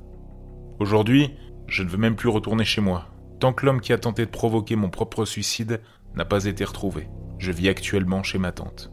Aujourd'hui, 0.79 1.35
je 1.67 1.83
ne 1.83 1.89
veux 1.89 1.99
même 1.99 2.17
plus 2.17 2.29
retourner 2.29 2.65
chez 2.65 2.81
moi, 2.81 3.07
tant 3.41 3.53
que 3.53 3.67
l'homme 3.67 3.81
qui 3.81 3.93
a 3.93 3.99
tenté 3.99 4.25
de 4.25 4.31
provoquer 4.31 4.77
mon 4.77 4.89
propre 4.91 5.25
suicide 5.25 5.81
n'a 6.15 6.25
pas 6.25 6.45
été 6.45 6.65
retrouvé. 6.65 7.09
Je 7.39 7.53
vis 7.53 7.69
actuellement 7.69 8.23
chez 8.23 8.39
ma 8.39 8.53
tante. 8.53 8.91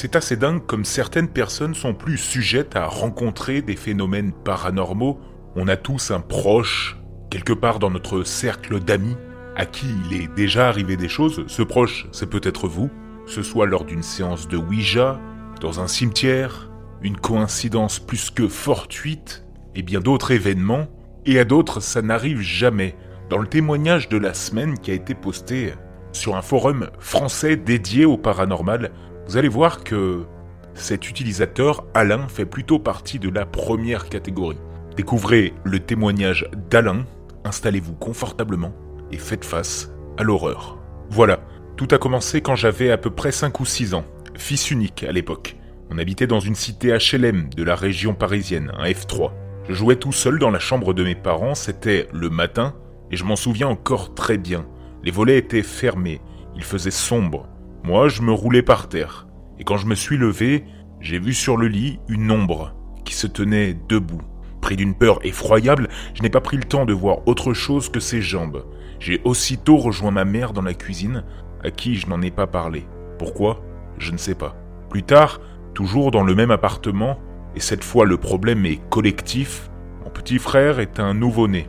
C'est 0.00 0.14
assez 0.14 0.36
dingue 0.36 0.64
comme 0.64 0.84
certaines 0.84 1.26
personnes 1.26 1.74
sont 1.74 1.92
plus 1.92 2.18
sujettes 2.18 2.76
à 2.76 2.86
rencontrer 2.86 3.62
des 3.62 3.74
phénomènes 3.74 4.30
paranormaux. 4.30 5.18
On 5.56 5.66
a 5.66 5.76
tous 5.76 6.12
un 6.12 6.20
proche, 6.20 6.96
quelque 7.30 7.52
part 7.52 7.80
dans 7.80 7.90
notre 7.90 8.22
cercle 8.22 8.78
d'amis, 8.78 9.16
à 9.56 9.66
qui 9.66 9.88
il 10.06 10.22
est 10.22 10.32
déjà 10.36 10.68
arrivé 10.68 10.96
des 10.96 11.08
choses. 11.08 11.42
Ce 11.48 11.62
proche, 11.62 12.06
c'est 12.12 12.30
peut-être 12.30 12.68
vous, 12.68 12.90
ce 13.26 13.42
soit 13.42 13.66
lors 13.66 13.84
d'une 13.84 14.04
séance 14.04 14.46
de 14.46 14.56
Ouija, 14.56 15.18
dans 15.60 15.80
un 15.80 15.88
cimetière, 15.88 16.70
une 17.02 17.16
coïncidence 17.16 17.98
plus 17.98 18.30
que 18.30 18.46
fortuite, 18.46 19.48
et 19.74 19.82
bien 19.82 19.98
d'autres 19.98 20.30
événements, 20.30 20.86
et 21.26 21.40
à 21.40 21.44
d'autres 21.44 21.80
ça 21.80 22.02
n'arrive 22.02 22.40
jamais. 22.40 22.94
Dans 23.30 23.38
le 23.38 23.48
témoignage 23.48 24.08
de 24.08 24.16
la 24.16 24.32
semaine 24.32 24.78
qui 24.78 24.92
a 24.92 24.94
été 24.94 25.16
posté 25.16 25.72
sur 26.12 26.36
un 26.36 26.42
forum 26.42 26.88
français 27.00 27.56
dédié 27.56 28.04
au 28.04 28.16
paranormal, 28.16 28.92
vous 29.28 29.36
allez 29.36 29.48
voir 29.48 29.84
que 29.84 30.24
cet 30.72 31.10
utilisateur, 31.10 31.84
Alain, 31.92 32.28
fait 32.28 32.46
plutôt 32.46 32.78
partie 32.78 33.18
de 33.18 33.28
la 33.28 33.44
première 33.44 34.08
catégorie. 34.08 34.56
Découvrez 34.96 35.52
le 35.64 35.80
témoignage 35.80 36.48
d'Alain, 36.70 37.04
installez-vous 37.44 37.92
confortablement 37.92 38.72
et 39.12 39.18
faites 39.18 39.44
face 39.44 39.90
à 40.16 40.22
l'horreur. 40.22 40.78
Voilà, 41.10 41.40
tout 41.76 41.88
a 41.90 41.98
commencé 41.98 42.40
quand 42.40 42.56
j'avais 42.56 42.90
à 42.90 42.96
peu 42.96 43.10
près 43.10 43.30
5 43.30 43.60
ou 43.60 43.66
6 43.66 43.92
ans, 43.92 44.06
fils 44.34 44.70
unique 44.70 45.04
à 45.04 45.12
l'époque. 45.12 45.56
On 45.90 45.98
habitait 45.98 46.26
dans 46.26 46.40
une 46.40 46.54
cité 46.54 46.96
HLM 46.96 47.50
de 47.54 47.62
la 47.62 47.76
région 47.76 48.14
parisienne, 48.14 48.72
un 48.78 48.86
F3. 48.86 49.32
Je 49.68 49.74
jouais 49.74 49.96
tout 49.96 50.12
seul 50.12 50.38
dans 50.38 50.50
la 50.50 50.58
chambre 50.58 50.94
de 50.94 51.04
mes 51.04 51.14
parents, 51.14 51.54
c'était 51.54 52.08
le 52.14 52.30
matin, 52.30 52.74
et 53.10 53.16
je 53.16 53.24
m'en 53.24 53.36
souviens 53.36 53.68
encore 53.68 54.14
très 54.14 54.38
bien. 54.38 54.66
Les 55.04 55.10
volets 55.10 55.36
étaient 55.36 55.62
fermés, 55.62 56.22
il 56.56 56.64
faisait 56.64 56.90
sombre, 56.90 57.46
moi, 57.84 58.08
je 58.08 58.22
me 58.22 58.32
roulais 58.32 58.62
par 58.62 58.88
terre, 58.88 59.26
et 59.58 59.64
quand 59.64 59.76
je 59.76 59.86
me 59.86 59.94
suis 59.94 60.16
levé, 60.16 60.64
j'ai 61.00 61.18
vu 61.18 61.32
sur 61.32 61.56
le 61.56 61.68
lit 61.68 62.00
une 62.08 62.30
ombre 62.30 62.74
qui 63.04 63.14
se 63.14 63.26
tenait 63.26 63.76
debout, 63.88 64.22
Pris 64.60 64.76
d'une 64.76 64.94
peur 64.94 65.20
effroyable, 65.24 65.88
je 66.14 66.22
n'ai 66.22 66.30
pas 66.30 66.40
pris 66.40 66.56
le 66.56 66.64
temps 66.64 66.84
de 66.84 66.92
voir 66.92 67.26
autre 67.26 67.54
chose 67.54 67.88
que 67.88 68.00
ses 68.00 68.20
jambes. 68.20 68.64
J'ai 68.98 69.20
aussitôt 69.24 69.76
rejoint 69.76 70.10
ma 70.10 70.24
mère 70.24 70.52
dans 70.52 70.62
la 70.62 70.74
cuisine, 70.74 71.24
à 71.62 71.70
qui 71.70 71.94
je 71.94 72.08
n'en 72.08 72.20
ai 72.22 72.30
pas 72.30 72.46
parlé. 72.46 72.84
Pourquoi? 73.18 73.62
Je 73.98 74.12
ne 74.12 74.18
sais 74.18 74.34
pas. 74.34 74.56
Plus 74.90 75.02
tard, 75.02 75.40
toujours 75.74 76.10
dans 76.10 76.24
le 76.24 76.34
même 76.34 76.50
appartement, 76.50 77.18
et 77.54 77.60
cette 77.60 77.84
fois 77.84 78.04
le 78.04 78.16
problème 78.16 78.66
est 78.66 78.80
collectif, 78.90 79.70
mon 80.04 80.10
petit 80.10 80.38
frère 80.38 80.80
est 80.80 81.00
un 81.00 81.14
nouveau-né. 81.14 81.68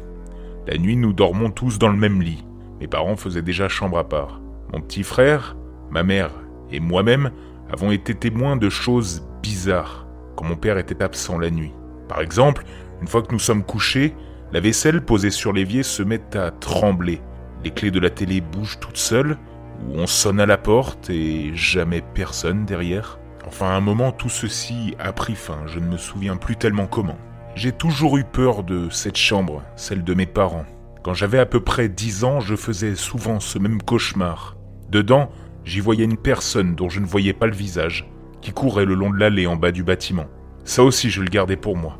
La 0.67 0.77
nuit, 0.77 0.95
nous 0.95 1.13
dormons 1.13 1.51
tous 1.51 1.79
dans 1.79 1.89
le 1.89 1.97
même 1.97 2.21
lit. 2.21 2.45
Mes 2.79 2.87
parents 2.87 3.15
faisaient 3.15 3.41
déjà 3.41 3.67
chambre 3.67 3.97
à 3.97 4.07
part. 4.07 4.41
Mon 4.73 4.81
petit 4.81 5.03
frère, 5.03 5.55
ma 5.91 6.03
mère 6.03 6.31
et 6.71 6.79
moi-même 6.79 7.31
avons 7.71 7.91
été 7.91 8.15
témoins 8.15 8.55
de 8.55 8.69
choses 8.69 9.27
bizarres 9.41 10.07
quand 10.35 10.45
mon 10.45 10.55
père 10.55 10.77
était 10.77 11.03
absent 11.03 11.37
la 11.37 11.49
nuit. 11.49 11.73
Par 12.07 12.21
exemple, 12.21 12.63
une 13.01 13.07
fois 13.07 13.21
que 13.21 13.31
nous 13.31 13.39
sommes 13.39 13.63
couchés, 13.63 14.15
la 14.51 14.59
vaisselle 14.59 15.01
posée 15.01 15.29
sur 15.29 15.53
l'évier 15.53 15.83
se 15.83 16.01
met 16.01 16.35
à 16.35 16.51
trembler. 16.51 17.21
Les 17.63 17.71
clés 17.71 17.91
de 17.91 17.99
la 17.99 18.09
télé 18.09 18.41
bougent 18.41 18.79
toutes 18.79 18.97
seules, 18.97 19.37
ou 19.81 19.99
on 19.99 20.07
sonne 20.07 20.39
à 20.39 20.45
la 20.45 20.57
porte 20.57 21.09
et 21.09 21.51
jamais 21.53 22.01
personne 22.13 22.65
derrière. 22.65 23.19
Enfin, 23.45 23.67
à 23.67 23.73
un 23.73 23.81
moment, 23.81 24.11
tout 24.11 24.29
ceci 24.29 24.95
a 24.99 25.13
pris 25.13 25.35
fin, 25.35 25.59
je 25.67 25.79
ne 25.79 25.87
me 25.87 25.97
souviens 25.97 26.35
plus 26.35 26.55
tellement 26.55 26.87
comment. 26.87 27.17
J'ai 27.55 27.71
toujours 27.71 28.17
eu 28.17 28.23
peur 28.23 28.63
de 28.63 28.89
cette 28.89 29.17
chambre, 29.17 29.63
celle 29.75 30.03
de 30.03 30.13
mes 30.13 30.25
parents. 30.25 30.65
Quand 31.03 31.13
j'avais 31.13 31.39
à 31.39 31.45
peu 31.45 31.59
près 31.59 31.89
dix 31.89 32.23
ans, 32.23 32.39
je 32.39 32.55
faisais 32.55 32.95
souvent 32.95 33.39
ce 33.39 33.57
même 33.59 33.81
cauchemar. 33.81 34.55
Dedans, 34.89 35.29
j'y 35.69 35.81
voyais 35.81 36.03
une 36.03 36.17
personne 36.17 36.73
dont 36.73 36.89
je 36.89 36.99
ne 36.99 37.05
voyais 37.05 37.33
pas 37.33 37.45
le 37.45 37.53
visage, 37.53 38.11
qui 38.41 38.51
courait 38.51 38.85
le 38.85 38.95
long 38.95 39.11
de 39.11 39.19
l'allée 39.19 39.45
en 39.45 39.55
bas 39.55 39.71
du 39.71 39.83
bâtiment. 39.83 40.25
Ça 40.65 40.83
aussi, 40.83 41.11
je 41.11 41.21
le 41.21 41.29
gardais 41.29 41.57
pour 41.57 41.77
moi. 41.77 41.99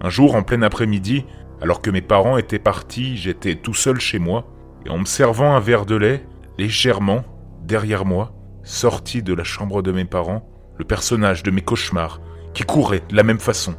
Un 0.00 0.10
jour, 0.10 0.34
en 0.34 0.42
plein 0.42 0.62
après-midi, 0.62 1.24
alors 1.62 1.80
que 1.80 1.90
mes 1.90 2.02
parents 2.02 2.38
étaient 2.38 2.58
partis, 2.58 3.16
j'étais 3.16 3.54
tout 3.54 3.74
seul 3.74 4.00
chez 4.00 4.18
moi, 4.18 4.48
et 4.84 4.90
en 4.90 4.98
me 4.98 5.04
servant 5.04 5.54
un 5.54 5.60
verre 5.60 5.86
de 5.86 5.94
lait, 5.94 6.26
légèrement, 6.58 7.24
derrière 7.62 8.04
moi, 8.04 8.32
sorti 8.64 9.22
de 9.22 9.32
la 9.32 9.44
chambre 9.44 9.80
de 9.80 9.92
mes 9.92 10.04
parents, 10.04 10.48
le 10.76 10.84
personnage 10.84 11.44
de 11.44 11.52
mes 11.52 11.62
cauchemars, 11.62 12.20
qui 12.52 12.64
courait 12.64 13.04
de 13.08 13.14
la 13.16 13.22
même 13.22 13.40
façon. 13.40 13.76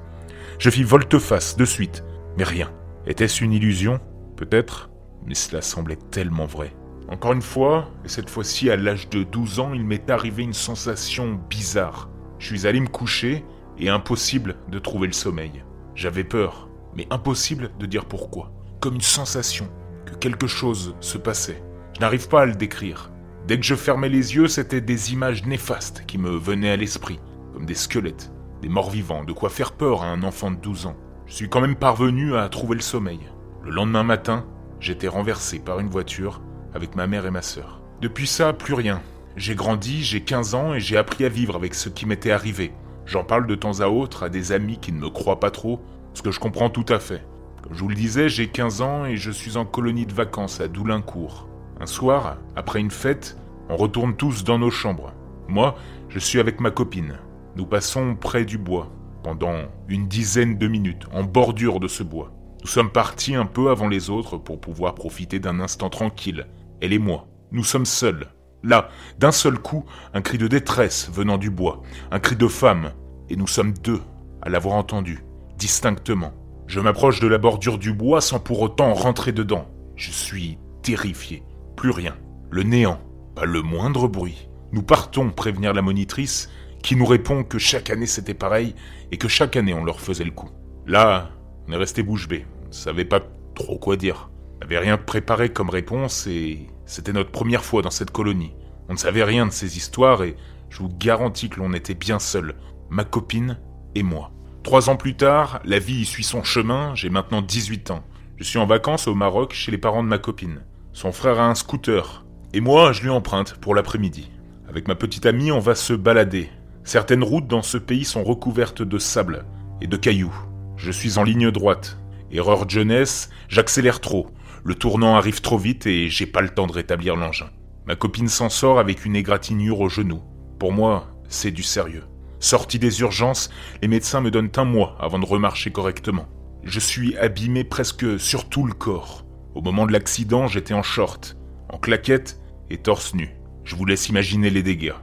Je 0.59 0.69
fis 0.69 0.83
volte-face 0.83 1.57
de 1.57 1.65
suite, 1.65 2.05
mais 2.37 2.45
rien. 2.45 2.71
Était-ce 3.05 3.43
une 3.43 3.53
illusion? 3.53 3.99
Peut-être, 4.37 4.89
mais 5.25 5.35
cela 5.35 5.61
semblait 5.61 5.99
tellement 6.09 6.45
vrai. 6.45 6.73
Encore 7.11 7.33
une 7.33 7.41
fois, 7.41 7.89
et 8.05 8.07
cette 8.07 8.29
fois-ci 8.29 8.69
à 8.69 8.75
l'âge 8.75 9.09
de 9.09 9.23
12 9.23 9.59
ans, 9.59 9.73
il 9.73 9.83
m'est 9.83 10.11
arrivé 10.11 10.43
une 10.43 10.53
sensation 10.53 11.39
bizarre. 11.49 12.07
Je 12.37 12.45
suis 12.45 12.67
allé 12.67 12.79
me 12.79 12.87
coucher 12.87 13.43
et 13.79 13.89
impossible 13.89 14.57
de 14.69 14.77
trouver 14.77 15.07
le 15.07 15.13
sommeil. 15.13 15.63
J'avais 15.95 16.23
peur, 16.23 16.69
mais 16.95 17.07
impossible 17.09 17.71
de 17.79 17.87
dire 17.87 18.05
pourquoi. 18.05 18.51
Comme 18.79 18.93
une 18.93 19.01
sensation 19.01 19.67
que 20.05 20.13
quelque 20.13 20.45
chose 20.45 20.95
se 20.99 21.17
passait. 21.17 21.63
Je 21.95 21.99
n'arrive 21.99 22.27
pas 22.27 22.41
à 22.41 22.45
le 22.45 22.53
décrire. 22.53 23.09
Dès 23.47 23.57
que 23.57 23.65
je 23.65 23.73
fermais 23.73 24.09
les 24.09 24.35
yeux, 24.35 24.47
c'était 24.47 24.79
des 24.79 25.11
images 25.11 25.47
néfastes 25.47 26.03
qui 26.05 26.19
me 26.19 26.37
venaient 26.37 26.69
à 26.69 26.77
l'esprit, 26.77 27.19
comme 27.53 27.65
des 27.65 27.73
squelettes, 27.73 28.31
des 28.61 28.69
morts 28.69 28.91
vivants, 28.91 29.23
de 29.23 29.33
quoi 29.33 29.49
faire 29.49 29.71
peur 29.71 30.03
à 30.03 30.07
un 30.09 30.21
enfant 30.21 30.51
de 30.51 30.57
12 30.57 30.85
ans. 30.85 30.95
Je 31.25 31.33
suis 31.33 31.49
quand 31.49 31.61
même 31.61 31.75
parvenu 31.75 32.35
à 32.35 32.47
trouver 32.49 32.75
le 32.75 32.81
sommeil. 32.81 33.19
Le 33.63 33.71
lendemain 33.71 34.03
matin, 34.03 34.45
j'étais 34.79 35.07
renversé 35.07 35.57
par 35.57 35.79
une 35.79 35.89
voiture 35.89 36.41
avec 36.73 36.95
ma 36.95 37.07
mère 37.07 37.25
et 37.25 37.31
ma 37.31 37.41
sœur. 37.41 37.81
Depuis 38.01 38.27
ça, 38.27 38.53
plus 38.53 38.73
rien. 38.73 39.01
J'ai 39.35 39.55
grandi, 39.55 40.03
j'ai 40.03 40.21
15 40.21 40.55
ans 40.55 40.73
et 40.73 40.79
j'ai 40.79 40.97
appris 40.97 41.25
à 41.25 41.29
vivre 41.29 41.55
avec 41.55 41.73
ce 41.73 41.89
qui 41.89 42.05
m'était 42.05 42.31
arrivé. 42.31 42.73
J'en 43.05 43.23
parle 43.23 43.47
de 43.47 43.55
temps 43.55 43.79
à 43.79 43.87
autre 43.87 44.23
à 44.23 44.29
des 44.29 44.51
amis 44.51 44.77
qui 44.79 44.91
ne 44.91 44.99
me 44.99 45.09
croient 45.09 45.39
pas 45.39 45.51
trop, 45.51 45.81
ce 46.13 46.21
que 46.21 46.31
je 46.31 46.39
comprends 46.39 46.69
tout 46.69 46.85
à 46.89 46.99
fait. 46.99 47.23
Comme 47.63 47.73
je 47.73 47.79
vous 47.79 47.89
le 47.89 47.95
disais, 47.95 48.29
j'ai 48.29 48.47
15 48.47 48.81
ans 48.81 49.05
et 49.05 49.17
je 49.17 49.31
suis 49.31 49.57
en 49.57 49.65
colonie 49.65 50.05
de 50.05 50.13
vacances 50.13 50.61
à 50.61 50.67
Doulincourt. 50.67 51.47
Un 51.79 51.85
soir, 51.85 52.37
après 52.55 52.79
une 52.79 52.91
fête, 52.91 53.37
on 53.69 53.77
retourne 53.77 54.15
tous 54.15 54.43
dans 54.43 54.59
nos 54.59 54.71
chambres. 54.71 55.13
Moi, 55.47 55.75
je 56.09 56.19
suis 56.19 56.39
avec 56.39 56.59
ma 56.59 56.71
copine. 56.71 57.17
Nous 57.55 57.65
passons 57.65 58.15
près 58.15 58.45
du 58.45 58.57
bois, 58.57 58.91
pendant 59.23 59.55
une 59.87 60.07
dizaine 60.07 60.57
de 60.57 60.67
minutes, 60.67 61.05
en 61.13 61.23
bordure 61.23 61.79
de 61.79 61.87
ce 61.87 62.03
bois. 62.03 62.31
Nous 62.61 62.67
sommes 62.67 62.91
partis 62.91 63.35
un 63.35 63.45
peu 63.45 63.69
avant 63.69 63.87
les 63.87 64.09
autres 64.09 64.37
pour 64.37 64.59
pouvoir 64.59 64.95
profiter 64.95 65.39
d'un 65.39 65.59
instant 65.59 65.89
tranquille, 65.89 66.47
elle 66.81 66.93
et 66.93 66.99
moi. 66.99 67.27
Nous 67.51 67.63
sommes 67.63 67.85
seuls. 67.85 68.27
Là, 68.63 68.89
d'un 69.17 69.31
seul 69.31 69.57
coup, 69.57 69.85
un 70.13 70.21
cri 70.21 70.37
de 70.37 70.47
détresse 70.47 71.09
venant 71.11 71.37
du 71.37 71.49
bois, 71.49 71.81
un 72.11 72.19
cri 72.19 72.35
de 72.35 72.47
femme, 72.47 72.91
et 73.29 73.35
nous 73.35 73.47
sommes 73.47 73.73
deux 73.73 74.01
à 74.41 74.49
l'avoir 74.49 74.75
entendu, 74.75 75.23
distinctement. 75.57 76.33
Je 76.67 76.79
m'approche 76.79 77.19
de 77.19 77.27
la 77.27 77.37
bordure 77.37 77.77
du 77.77 77.93
bois 77.93 78.21
sans 78.21 78.39
pour 78.39 78.61
autant 78.61 78.93
rentrer 78.93 79.31
dedans. 79.31 79.67
Je 79.95 80.11
suis 80.11 80.57
terrifié. 80.83 81.43
Plus 81.75 81.89
rien. 81.89 82.15
Le 82.51 82.63
néant. 82.63 82.99
Pas 83.35 83.45
le 83.45 83.61
moindre 83.61 84.07
bruit. 84.07 84.49
Nous 84.71 84.83
partons 84.83 85.31
prévenir 85.31 85.73
la 85.73 85.81
monitrice, 85.81 86.49
qui 86.83 86.95
nous 86.95 87.05
répond 87.05 87.43
que 87.43 87.57
chaque 87.57 87.89
année 87.89 88.05
c'était 88.05 88.33
pareil 88.33 88.75
et 89.11 89.17
que 89.17 89.27
chaque 89.27 89.55
année 89.55 89.73
on 89.73 89.83
leur 89.83 89.99
faisait 89.99 90.23
le 90.23 90.31
coup. 90.31 90.49
Là, 90.85 91.31
on 91.67 91.71
est 91.71 91.77
resté 91.77 92.03
bouche 92.03 92.27
bée. 92.27 92.45
On 92.65 92.67
ne 92.67 92.73
savait 92.73 93.05
pas 93.05 93.21
trop 93.55 93.77
quoi 93.77 93.95
dire 93.95 94.29
n'avait 94.59 94.79
rien 94.79 94.97
préparé 94.97 95.49
comme 95.49 95.69
réponse 95.69 96.27
et 96.27 96.67
c'était 96.85 97.13
notre 97.13 97.31
première 97.31 97.63
fois 97.63 97.81
dans 97.81 97.91
cette 97.91 98.11
colonie. 98.11 98.53
On 98.87 98.93
ne 98.93 98.97
savait 98.97 99.23
rien 99.23 99.45
de 99.45 99.51
ces 99.51 99.77
histoires 99.77 100.23
et 100.23 100.35
je 100.69 100.79
vous 100.79 100.89
garantis 100.89 101.49
que 101.49 101.59
l'on 101.59 101.73
était 101.73 101.93
bien 101.93 102.19
seuls, 102.19 102.55
ma 102.89 103.03
copine 103.03 103.59
et 103.95 104.03
moi. 104.03 104.31
Trois 104.63 104.89
ans 104.89 104.97
plus 104.97 105.15
tard, 105.15 105.61
la 105.63 105.79
vie 105.79 106.01
y 106.01 106.05
suit 106.05 106.23
son 106.23 106.43
chemin, 106.43 106.93
j'ai 106.95 107.09
maintenant 107.09 107.41
18 107.41 107.91
ans. 107.91 108.03
Je 108.37 108.43
suis 108.43 108.59
en 108.59 108.65
vacances 108.65 109.07
au 109.07 109.15
Maroc 109.15 109.53
chez 109.53 109.71
les 109.71 109.77
parents 109.77 110.03
de 110.03 110.09
ma 110.09 110.17
copine. 110.17 110.61
Son 110.93 111.11
frère 111.11 111.39
a 111.39 111.47
un 111.47 111.55
scooter, 111.55 112.25
et 112.53 112.61
moi 112.61 112.91
je 112.91 113.03
lui 113.03 113.09
emprunte 113.09 113.55
pour 113.55 113.75
l'après-midi. 113.75 114.31
Avec 114.67 114.87
ma 114.87 114.95
petite 114.95 115.25
amie, 115.25 115.51
on 115.51 115.59
va 115.59 115.75
se 115.75 115.93
balader. 115.93 116.49
Certaines 116.83 117.23
routes 117.23 117.47
dans 117.47 117.61
ce 117.61 117.77
pays 117.77 118.05
sont 118.05 118.23
recouvertes 118.23 118.81
de 118.81 118.97
sable 118.97 119.45
et 119.81 119.87
de 119.87 119.97
cailloux. 119.97 120.33
Je 120.77 120.91
suis 120.91 121.17
en 121.17 121.23
ligne 121.23 121.51
droite. 121.51 121.97
Erreur 122.31 122.65
de 122.65 122.71
jeunesse, 122.71 123.29
j'accélère 123.47 123.99
trop. 124.01 124.27
Le 124.63 124.75
tournant 124.75 125.15
arrive 125.15 125.41
trop 125.41 125.57
vite 125.57 125.85
et 125.87 126.09
j'ai 126.09 126.25
pas 126.25 126.41
le 126.41 126.49
temps 126.49 126.67
de 126.67 126.73
rétablir 126.73 127.15
l'engin. 127.15 127.49
Ma 127.87 127.95
copine 127.95 128.27
s'en 128.27 128.49
sort 128.49 128.79
avec 128.79 129.05
une 129.05 129.15
égratignure 129.15 129.79
au 129.79 129.89
genou. 129.89 130.21
Pour 130.59 130.73
moi, 130.73 131.07
c'est 131.27 131.51
du 131.51 131.63
sérieux. 131.63 132.03
Sorti 132.39 132.79
des 132.79 133.01
urgences, 133.01 133.49
les 133.81 133.87
médecins 133.87 134.21
me 134.21 134.31
donnent 134.31 134.51
un 134.57 134.65
mois 134.65 134.97
avant 134.99 135.19
de 135.19 135.25
remarcher 135.25 135.71
correctement. 135.71 136.27
Je 136.63 136.79
suis 136.79 137.17
abîmé 137.17 137.63
presque 137.63 138.19
sur 138.19 138.49
tout 138.49 138.65
le 138.65 138.73
corps. 138.73 139.25
Au 139.55 139.61
moment 139.61 139.85
de 139.85 139.93
l'accident, 139.93 140.47
j'étais 140.47 140.73
en 140.73 140.83
short, 140.83 141.37
en 141.69 141.77
claquette 141.77 142.39
et 142.69 142.77
torse 142.77 143.13
nu. 143.13 143.35
Je 143.63 143.75
vous 143.75 143.85
laisse 143.85 144.09
imaginer 144.09 144.49
les 144.49 144.63
dégâts. 144.63 144.93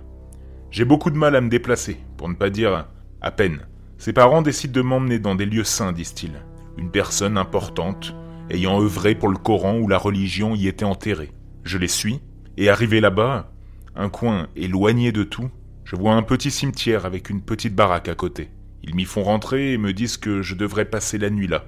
J'ai 0.70 0.84
beaucoup 0.84 1.10
de 1.10 1.16
mal 1.16 1.36
à 1.36 1.40
me 1.40 1.48
déplacer, 1.48 1.98
pour 2.16 2.28
ne 2.28 2.34
pas 2.34 2.50
dire 2.50 2.86
à 3.20 3.30
peine. 3.30 3.66
Ses 3.98 4.12
parents 4.12 4.42
décident 4.42 4.74
de 4.74 4.82
m'emmener 4.82 5.18
dans 5.18 5.34
des 5.34 5.46
lieux 5.46 5.64
saints, 5.64 5.92
disent-ils. 5.92 6.42
Une 6.76 6.90
personne 6.90 7.38
importante, 7.38 8.14
ayant 8.50 8.80
œuvré 8.80 9.14
pour 9.14 9.28
le 9.28 9.38
Coran 9.38 9.78
où 9.78 9.88
la 9.88 9.98
religion 9.98 10.54
y 10.54 10.68
était 10.68 10.84
enterrée. 10.84 11.32
Je 11.64 11.78
les 11.78 11.88
suis, 11.88 12.20
et 12.56 12.68
arrivé 12.68 13.00
là-bas, 13.00 13.52
un 13.94 14.08
coin 14.08 14.48
éloigné 14.56 15.12
de 15.12 15.24
tout, 15.24 15.50
je 15.84 15.96
vois 15.96 16.14
un 16.14 16.22
petit 16.22 16.50
cimetière 16.50 17.06
avec 17.06 17.30
une 17.30 17.42
petite 17.42 17.74
baraque 17.74 18.08
à 18.08 18.14
côté. 18.14 18.50
Ils 18.82 18.94
m'y 18.94 19.04
font 19.04 19.22
rentrer 19.22 19.72
et 19.72 19.78
me 19.78 19.92
disent 19.92 20.16
que 20.16 20.42
je 20.42 20.54
devrais 20.54 20.84
passer 20.84 21.18
la 21.18 21.30
nuit 21.30 21.48
là. 21.48 21.64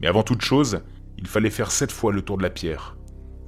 Mais 0.00 0.06
avant 0.06 0.22
toute 0.22 0.42
chose, 0.42 0.82
il 1.18 1.26
fallait 1.26 1.50
faire 1.50 1.70
sept 1.70 1.92
fois 1.92 2.12
le 2.12 2.22
tour 2.22 2.36
de 2.36 2.42
la 2.42 2.50
pierre. 2.50 2.96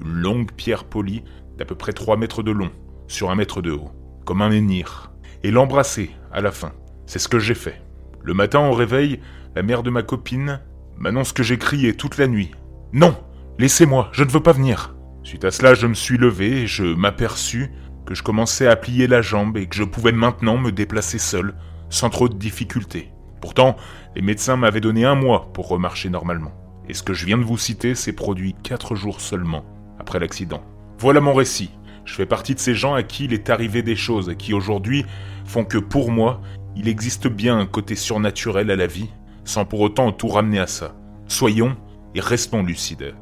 Une 0.00 0.12
longue 0.12 0.52
pierre 0.52 0.84
polie 0.84 1.22
d'à 1.58 1.64
peu 1.64 1.74
près 1.74 1.92
trois 1.92 2.16
mètres 2.16 2.42
de 2.42 2.50
long, 2.50 2.70
sur 3.08 3.30
un 3.30 3.34
mètre 3.34 3.62
de 3.62 3.72
haut, 3.72 3.90
comme 4.24 4.42
un 4.42 4.48
menhir, 4.48 5.12
et 5.42 5.50
l'embrasser 5.50 6.10
à 6.32 6.40
la 6.40 6.52
fin. 6.52 6.72
C'est 7.06 7.18
ce 7.18 7.28
que 7.28 7.38
j'ai 7.38 7.54
fait. 7.54 7.82
Le 8.22 8.34
matin 8.34 8.60
au 8.60 8.72
réveil, 8.72 9.20
la 9.54 9.62
mère 9.62 9.82
de 9.82 9.90
ma 9.90 10.02
copine 10.02 10.60
m'annonce 10.98 11.32
que 11.32 11.42
j'ai 11.42 11.58
crié 11.58 11.94
toute 11.94 12.18
la 12.18 12.26
nuit. 12.26 12.50
Non 12.92 13.16
Laissez-moi, 13.58 14.08
je 14.12 14.24
ne 14.24 14.30
veux 14.30 14.40
pas 14.40 14.52
venir. 14.52 14.96
Suite 15.22 15.44
à 15.44 15.50
cela, 15.50 15.74
je 15.74 15.86
me 15.86 15.94
suis 15.94 16.18
levé 16.18 16.62
et 16.62 16.66
je 16.66 16.84
m'aperçus 16.84 17.70
que 18.04 18.14
je 18.14 18.22
commençais 18.22 18.66
à 18.66 18.76
plier 18.76 19.06
la 19.06 19.22
jambe 19.22 19.56
et 19.56 19.66
que 19.66 19.76
je 19.76 19.84
pouvais 19.84 20.12
maintenant 20.12 20.58
me 20.58 20.72
déplacer 20.72 21.18
seul, 21.18 21.54
sans 21.88 22.10
trop 22.10 22.28
de 22.28 22.34
difficultés. 22.34 23.10
Pourtant, 23.40 23.76
les 24.16 24.22
médecins 24.22 24.56
m'avaient 24.56 24.80
donné 24.80 25.04
un 25.04 25.14
mois 25.14 25.52
pour 25.52 25.68
remarcher 25.68 26.10
normalement. 26.10 26.52
Et 26.88 26.94
ce 26.94 27.02
que 27.02 27.14
je 27.14 27.26
viens 27.26 27.38
de 27.38 27.44
vous 27.44 27.58
citer 27.58 27.94
s'est 27.94 28.12
produit 28.12 28.54
quatre 28.62 28.94
jours 28.94 29.20
seulement 29.20 29.64
après 29.98 30.18
l'accident. 30.18 30.62
Voilà 30.98 31.20
mon 31.20 31.32
récit. 31.32 31.70
Je 32.04 32.14
fais 32.14 32.26
partie 32.26 32.54
de 32.54 32.60
ces 32.60 32.74
gens 32.74 32.94
à 32.94 33.02
qui 33.02 33.24
il 33.24 33.32
est 33.32 33.50
arrivé 33.50 33.82
des 33.82 33.96
choses 33.96 34.34
qui 34.36 34.52
aujourd'hui 34.52 35.06
font 35.46 35.64
que 35.64 35.78
pour 35.78 36.10
moi, 36.10 36.42
il 36.76 36.88
existe 36.88 37.28
bien 37.28 37.58
un 37.58 37.66
côté 37.66 37.94
surnaturel 37.94 38.70
à 38.70 38.76
la 38.76 38.86
vie 38.86 39.08
sans 39.44 39.64
pour 39.64 39.80
autant 39.80 40.12
tout 40.12 40.28
ramener 40.28 40.58
à 40.58 40.66
ça. 40.66 40.94
Soyons 41.26 41.76
et 42.14 42.20
restons 42.20 42.62
lucides. 42.62 43.14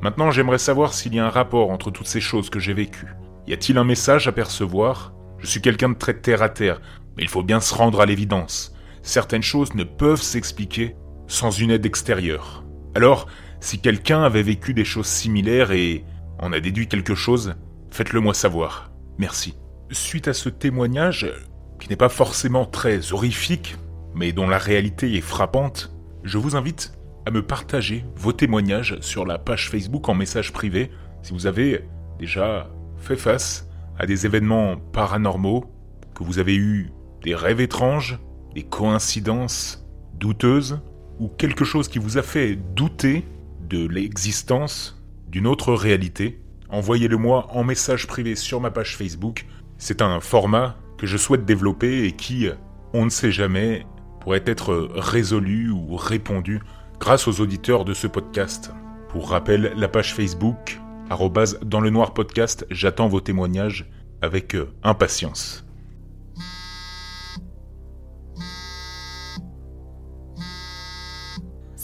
Maintenant, 0.00 0.30
j'aimerais 0.30 0.58
savoir 0.58 0.92
s'il 0.92 1.14
y 1.14 1.18
a 1.18 1.26
un 1.26 1.30
rapport 1.30 1.70
entre 1.70 1.90
toutes 1.90 2.06
ces 2.06 2.20
choses 2.20 2.50
que 2.50 2.60
j'ai 2.60 2.74
vécues. 2.74 3.14
Y 3.46 3.54
a-t-il 3.54 3.78
un 3.78 3.84
message 3.84 4.28
à 4.28 4.32
percevoir? 4.32 5.14
Je 5.38 5.46
suis 5.46 5.60
quelqu'un 5.60 5.90
de 5.90 5.94
très 5.94 6.14
terre 6.14 6.42
à 6.42 6.48
terre, 6.48 6.80
mais 7.16 7.22
il 7.22 7.28
faut 7.28 7.42
bien 7.42 7.60
se 7.60 7.74
rendre 7.74 8.00
à 8.00 8.06
l'évidence. 8.06 8.74
Certaines 9.02 9.42
choses 9.42 9.74
ne 9.74 9.84
peuvent 9.84 10.22
s'expliquer 10.22 10.96
sans 11.28 11.50
une 11.50 11.70
aide 11.70 11.86
extérieure. 11.86 12.64
Alors, 12.94 13.26
si 13.60 13.78
quelqu'un 13.78 14.22
avait 14.22 14.42
vécu 14.42 14.74
des 14.74 14.84
choses 14.84 15.06
similaires 15.06 15.72
et 15.72 16.04
en 16.38 16.52
a 16.52 16.60
déduit 16.60 16.88
quelque 16.88 17.14
chose, 17.14 17.54
faites-le 17.90 18.20
moi 18.20 18.34
savoir. 18.34 18.90
Merci. 19.18 19.54
Suite 19.90 20.28
à 20.28 20.34
ce 20.34 20.48
témoignage, 20.48 21.32
qui 21.80 21.88
n'est 21.88 21.96
pas 21.96 22.08
forcément 22.08 22.66
très 22.66 23.12
horrifique, 23.12 23.76
mais 24.16 24.32
dont 24.32 24.48
la 24.48 24.58
réalité 24.58 25.14
est 25.14 25.20
frappante, 25.20 25.94
je 26.24 26.38
vous 26.38 26.56
invite 26.56 26.92
à 27.26 27.30
me 27.30 27.42
partager 27.42 28.04
vos 28.16 28.32
témoignages 28.32 28.98
sur 29.00 29.26
la 29.26 29.38
page 29.38 29.70
Facebook 29.70 30.08
en 30.08 30.14
message 30.14 30.52
privé 30.52 30.90
si 31.22 31.32
vous 31.32 31.46
avez 31.46 31.84
déjà 32.18 32.70
fait 32.96 33.16
face 33.16 33.68
à 33.98 34.06
des 34.06 34.24
événements 34.24 34.76
paranormaux, 34.76 35.66
que 36.14 36.24
vous 36.24 36.38
avez 36.38 36.56
eu 36.56 36.90
des 37.22 37.34
rêves 37.34 37.60
étranges, 37.60 38.18
des 38.54 38.62
coïncidences 38.62 39.86
douteuses, 40.14 40.80
ou 41.18 41.28
quelque 41.28 41.64
chose 41.64 41.88
qui 41.88 41.98
vous 41.98 42.16
a 42.16 42.22
fait 42.22 42.56
douter 42.56 43.24
de 43.68 43.86
l'existence 43.86 45.02
d'une 45.28 45.46
autre 45.46 45.74
réalité, 45.74 46.40
envoyez-le 46.70 47.16
moi 47.16 47.48
en 47.50 47.64
message 47.64 48.06
privé 48.06 48.34
sur 48.34 48.60
ma 48.60 48.70
page 48.70 48.96
Facebook. 48.96 49.46
C'est 49.76 50.00
un 50.00 50.20
format 50.20 50.76
que 50.96 51.06
je 51.06 51.16
souhaite 51.16 51.44
développer 51.44 52.04
et 52.04 52.12
qui, 52.12 52.48
on 52.94 53.04
ne 53.04 53.10
sait 53.10 53.32
jamais, 53.32 53.84
pourrait 54.26 54.42
être 54.46 54.90
résolu 54.96 55.70
ou 55.70 55.94
répondu 55.94 56.60
grâce 56.98 57.28
aux 57.28 57.40
auditeurs 57.40 57.84
de 57.84 57.94
ce 57.94 58.08
podcast. 58.08 58.72
Pour 59.08 59.30
rappel, 59.30 59.72
la 59.76 59.86
page 59.86 60.14
Facebook, 60.14 60.80
dans 61.62 61.80
le 61.80 61.90
noir 61.90 62.12
podcast, 62.12 62.66
j'attends 62.68 63.06
vos 63.06 63.20
témoignages 63.20 63.88
avec 64.22 64.56
euh, 64.56 64.68
impatience. 64.82 65.65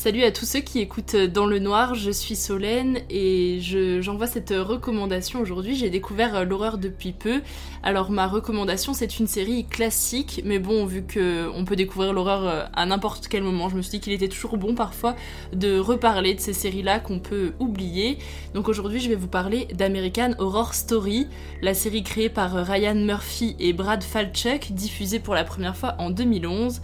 Salut 0.02 0.24
à 0.24 0.32
tous 0.32 0.46
ceux 0.46 0.58
qui 0.58 0.80
écoutent 0.80 1.14
Dans 1.14 1.46
le 1.46 1.60
Noir, 1.60 1.94
je 1.94 2.10
suis 2.10 2.34
Solène 2.34 2.98
et 3.08 3.60
j'envoie 4.00 4.26
cette 4.26 4.50
recommandation 4.50 5.40
aujourd'hui. 5.40 5.76
J'ai 5.76 5.90
découvert 5.90 6.34
euh, 6.34 6.44
l'horreur 6.44 6.76
depuis 6.76 7.12
peu. 7.12 7.40
Alors 7.84 8.10
ma 8.10 8.26
recommandation 8.26 8.94
c'est 8.94 9.20
une 9.20 9.28
série 9.28 9.64
classique, 9.64 10.42
mais 10.44 10.58
bon 10.58 10.86
vu 10.86 11.06
qu'on 11.06 11.64
peut 11.64 11.76
découvrir 11.76 12.12
l'horreur 12.12 12.48
euh, 12.48 12.64
à 12.72 12.84
n'importe 12.84 13.28
quel 13.28 13.44
moment, 13.44 13.68
je 13.68 13.76
me 13.76 13.82
suis 13.82 13.92
dit 13.92 14.00
qu'il 14.00 14.12
était 14.12 14.26
toujours 14.26 14.56
bon 14.56 14.74
parfois 14.74 15.14
de 15.52 15.78
reparler 15.78 16.34
de 16.34 16.40
ces 16.40 16.52
séries-là 16.52 16.98
qu'on 16.98 17.20
peut 17.20 17.52
oublier. 17.60 18.18
Donc 18.54 18.68
aujourd'hui 18.68 18.98
je 18.98 19.08
vais 19.08 19.14
vous 19.14 19.28
parler 19.28 19.68
d'American 19.72 20.32
Horror 20.40 20.74
Story, 20.74 21.28
la 21.60 21.74
série 21.74 22.02
créée 22.02 22.28
par 22.28 22.52
Ryan 22.52 22.96
Murphy 22.96 23.54
et 23.60 23.72
Brad 23.72 24.02
Falchuk, 24.02 24.72
diffusée 24.72 25.20
pour 25.20 25.36
la 25.36 25.44
première 25.44 25.76
fois 25.76 25.94
en 26.00 26.10
2011. 26.10 26.80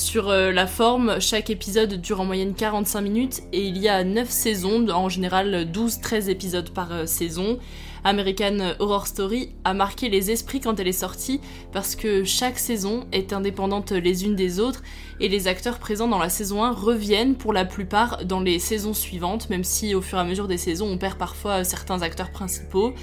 Sur 0.00 0.30
euh, 0.30 0.50
la 0.50 0.66
forme, 0.66 1.20
chaque 1.20 1.50
épisode 1.50 2.00
dure 2.00 2.22
en 2.22 2.24
moyenne 2.24 2.54
45 2.54 3.02
minutes 3.02 3.42
et 3.52 3.66
il 3.66 3.76
y 3.76 3.86
a 3.86 4.02
9 4.02 4.30
saisons, 4.30 4.88
en 4.88 5.10
général 5.10 5.70
12-13 5.70 6.30
épisodes 6.30 6.70
par 6.70 6.90
euh, 6.90 7.04
saison. 7.04 7.58
American 8.02 8.76
Horror 8.78 9.06
Story 9.06 9.52
a 9.64 9.74
marqué 9.74 10.08
les 10.08 10.30
esprits 10.30 10.60
quand 10.60 10.80
elle 10.80 10.88
est 10.88 10.92
sortie 10.92 11.42
parce 11.70 11.96
que 11.96 12.24
chaque 12.24 12.58
saison 12.58 13.06
est 13.12 13.34
indépendante 13.34 13.92
les 13.92 14.24
unes 14.24 14.36
des 14.36 14.58
autres 14.58 14.82
et 15.20 15.28
les 15.28 15.48
acteurs 15.48 15.78
présents 15.78 16.08
dans 16.08 16.18
la 16.18 16.30
saison 16.30 16.64
1 16.64 16.70
reviennent 16.70 17.34
pour 17.34 17.52
la 17.52 17.66
plupart 17.66 18.24
dans 18.24 18.40
les 18.40 18.58
saisons 18.58 18.94
suivantes, 18.94 19.50
même 19.50 19.64
si 19.64 19.94
au 19.94 20.00
fur 20.00 20.16
et 20.16 20.22
à 20.22 20.24
mesure 20.24 20.48
des 20.48 20.56
saisons 20.56 20.86
on 20.86 20.96
perd 20.96 21.18
parfois 21.18 21.62
certains 21.62 22.00
acteurs 22.00 22.30
principaux. 22.30 22.94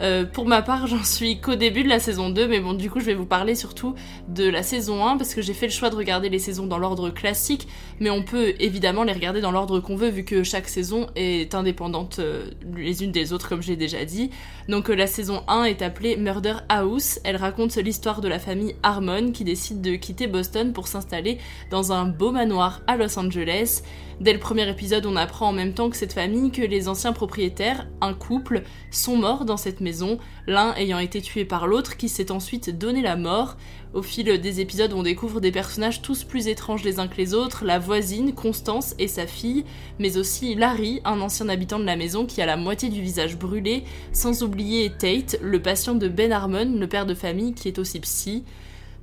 Euh, 0.00 0.24
pour 0.24 0.46
ma 0.46 0.62
part, 0.62 0.86
j'en 0.88 1.04
suis 1.04 1.40
qu'au 1.40 1.54
début 1.54 1.82
de 1.82 1.88
la 1.88 1.98
saison 1.98 2.30
2, 2.30 2.48
mais 2.48 2.60
bon, 2.60 2.74
du 2.74 2.90
coup, 2.90 3.00
je 3.00 3.06
vais 3.06 3.14
vous 3.14 3.26
parler 3.26 3.54
surtout 3.54 3.94
de 4.28 4.48
la 4.48 4.62
saison 4.62 5.06
1 5.06 5.16
parce 5.16 5.34
que 5.34 5.42
j'ai 5.42 5.54
fait 5.54 5.66
le 5.66 5.72
choix 5.72 5.90
de 5.90 5.96
regarder 5.96 6.28
les 6.28 6.38
saisons 6.38 6.66
dans 6.66 6.78
l'ordre 6.78 7.10
classique, 7.10 7.68
mais 8.00 8.10
on 8.10 8.22
peut 8.22 8.54
évidemment 8.58 9.04
les 9.04 9.12
regarder 9.12 9.40
dans 9.40 9.52
l'ordre 9.52 9.80
qu'on 9.80 9.96
veut 9.96 10.08
vu 10.08 10.24
que 10.24 10.42
chaque 10.42 10.68
saison 10.68 11.06
est 11.16 11.54
indépendante 11.54 12.18
euh, 12.18 12.50
les 12.76 13.04
unes 13.04 13.12
des 13.12 13.32
autres, 13.32 13.48
comme 13.48 13.62
j'ai 13.62 13.76
déjà 13.76 14.04
dit. 14.04 14.30
Donc, 14.68 14.90
euh, 14.90 14.94
la 14.94 15.06
saison 15.06 15.42
1 15.48 15.64
est 15.64 15.82
appelée 15.82 16.16
Murder 16.16 16.54
House. 16.68 17.20
Elle 17.24 17.36
raconte 17.36 17.74
l'histoire 17.76 18.20
de 18.20 18.28
la 18.28 18.38
famille 18.38 18.74
Harmon 18.82 19.32
qui 19.32 19.44
décide 19.44 19.80
de 19.80 19.96
quitter 19.96 20.26
Boston 20.26 20.72
pour 20.72 20.88
s'installer 20.88 21.38
dans 21.70 21.92
un 21.92 22.06
beau 22.06 22.32
manoir 22.32 22.80
à 22.86 22.96
Los 22.96 23.18
Angeles. 23.18 23.82
Dès 24.20 24.32
le 24.32 24.38
premier 24.38 24.68
épisode, 24.68 25.06
on 25.06 25.16
apprend 25.16 25.48
en 25.48 25.52
même 25.52 25.74
temps 25.74 25.90
que 25.90 25.96
cette 25.96 26.12
famille 26.12 26.52
que 26.52 26.62
les 26.62 26.88
anciens 26.88 27.12
propriétaires, 27.12 27.88
un 28.00 28.14
couple, 28.14 28.62
sont 28.90 29.16
morts 29.16 29.44
dans 29.44 29.56
cette 29.56 29.80
maison, 29.80 30.18
l'un 30.46 30.72
ayant 30.76 31.00
été 31.00 31.20
tué 31.20 31.44
par 31.44 31.66
l'autre 31.66 31.96
qui 31.96 32.08
s'est 32.08 32.30
ensuite 32.30 32.78
donné 32.78 33.02
la 33.02 33.16
mort. 33.16 33.56
Au 33.92 34.02
fil 34.02 34.40
des 34.40 34.60
épisodes, 34.60 34.92
on 34.92 35.02
découvre 35.02 35.40
des 35.40 35.50
personnages 35.52 36.00
tous 36.00 36.22
plus 36.24 36.46
étranges 36.46 36.84
les 36.84 37.00
uns 37.00 37.08
que 37.08 37.16
les 37.16 37.34
autres, 37.34 37.64
la 37.64 37.78
voisine, 37.78 38.34
Constance 38.34 38.94
et 38.98 39.08
sa 39.08 39.26
fille, 39.26 39.64
mais 39.98 40.16
aussi 40.16 40.54
Larry, 40.54 41.00
un 41.04 41.20
ancien 41.20 41.48
habitant 41.48 41.78
de 41.78 41.84
la 41.84 41.96
maison 41.96 42.24
qui 42.24 42.40
a 42.40 42.46
la 42.46 42.56
moitié 42.56 42.90
du 42.90 43.02
visage 43.02 43.36
brûlé, 43.36 43.84
sans 44.12 44.42
oublier 44.42 44.90
Tate, 44.90 45.38
le 45.42 45.60
patient 45.60 45.94
de 45.94 46.08
Ben 46.08 46.32
Harmon, 46.32 46.76
le 46.78 46.88
père 46.88 47.06
de 47.06 47.14
famille 47.14 47.54
qui 47.54 47.68
est 47.68 47.78
aussi 47.78 48.00
psy. 48.00 48.44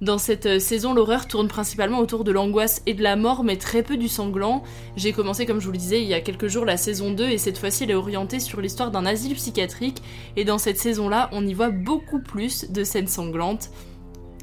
Dans 0.01 0.17
cette 0.17 0.47
euh, 0.47 0.57
saison, 0.57 0.95
l'horreur 0.95 1.27
tourne 1.27 1.47
principalement 1.47 1.99
autour 1.99 2.23
de 2.23 2.31
l'angoisse 2.31 2.81
et 2.87 2.95
de 2.95 3.03
la 3.03 3.15
mort, 3.15 3.43
mais 3.43 3.57
très 3.57 3.83
peu 3.83 3.97
du 3.97 4.07
sanglant. 4.07 4.63
J'ai 4.95 5.13
commencé, 5.13 5.45
comme 5.45 5.59
je 5.59 5.67
vous 5.67 5.71
le 5.71 5.77
disais, 5.77 6.01
il 6.01 6.07
y 6.07 6.15
a 6.15 6.21
quelques 6.21 6.47
jours 6.47 6.65
la 6.65 6.75
saison 6.75 7.11
2, 7.11 7.29
et 7.29 7.37
cette 7.37 7.59
fois-ci, 7.59 7.83
elle 7.83 7.91
est 7.91 7.95
orientée 7.95 8.39
sur 8.39 8.61
l'histoire 8.61 8.89
d'un 8.89 9.05
asile 9.05 9.35
psychiatrique, 9.35 10.01
et 10.37 10.43
dans 10.43 10.57
cette 10.57 10.79
saison-là, 10.79 11.29
on 11.33 11.45
y 11.45 11.53
voit 11.53 11.69
beaucoup 11.69 12.19
plus 12.19 12.71
de 12.71 12.83
scènes 12.83 13.07
sanglantes. 13.07 13.69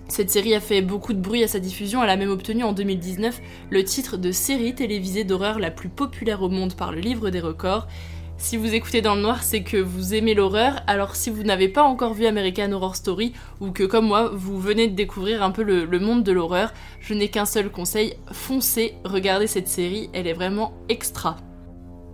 Cette 0.06 0.30
série 0.30 0.54
a 0.54 0.60
fait 0.60 0.80
beaucoup 0.80 1.12
de 1.12 1.20
bruit 1.20 1.42
à 1.42 1.48
sa 1.48 1.58
diffusion, 1.58 2.04
elle 2.04 2.10
a 2.10 2.16
même 2.16 2.30
obtenu 2.30 2.62
en 2.62 2.72
2019 2.72 3.40
le 3.70 3.82
titre 3.82 4.16
de 4.16 4.30
série 4.30 4.76
télévisée 4.76 5.24
d'horreur 5.24 5.58
la 5.58 5.72
plus 5.72 5.88
populaire 5.88 6.40
au 6.40 6.48
monde 6.48 6.74
par 6.74 6.92
le 6.92 7.00
livre 7.00 7.30
des 7.30 7.40
records, 7.40 7.88
si 8.40 8.57
vous 8.57 8.72
écoutez 8.72 9.03
dans 9.03 9.16
le 9.16 9.20
noir, 9.20 9.42
c'est 9.42 9.64
que 9.64 9.77
vous 9.77 10.14
aimez 10.14 10.33
l'horreur. 10.33 10.81
Alors 10.87 11.16
si 11.16 11.29
vous 11.29 11.42
n'avez 11.42 11.68
pas 11.68 11.83
encore 11.83 12.14
vu 12.14 12.24
American 12.24 12.70
Horror 12.70 12.94
Story, 12.94 13.33
ou 13.61 13.72
que 13.72 13.83
comme 13.83 14.07
moi, 14.07 14.31
vous 14.33 14.61
venez 14.61 14.87
de 14.87 14.94
découvrir 14.94 15.42
un 15.42 15.51
peu 15.51 15.64
le, 15.64 15.98
monde 15.98 16.22
de 16.22 16.31
l'horreur, 16.31 16.72
je 17.01 17.14
n'ai 17.14 17.29
qu'un 17.29 17.44
seul 17.44 17.68
conseil, 17.68 18.14
foncez, 18.31 18.94
regardez 19.05 19.48
cette 19.48 19.66
série, 19.66 20.09
elle 20.12 20.29
est 20.29 20.35
vraiment 20.35 20.72
extra. 20.88 21.37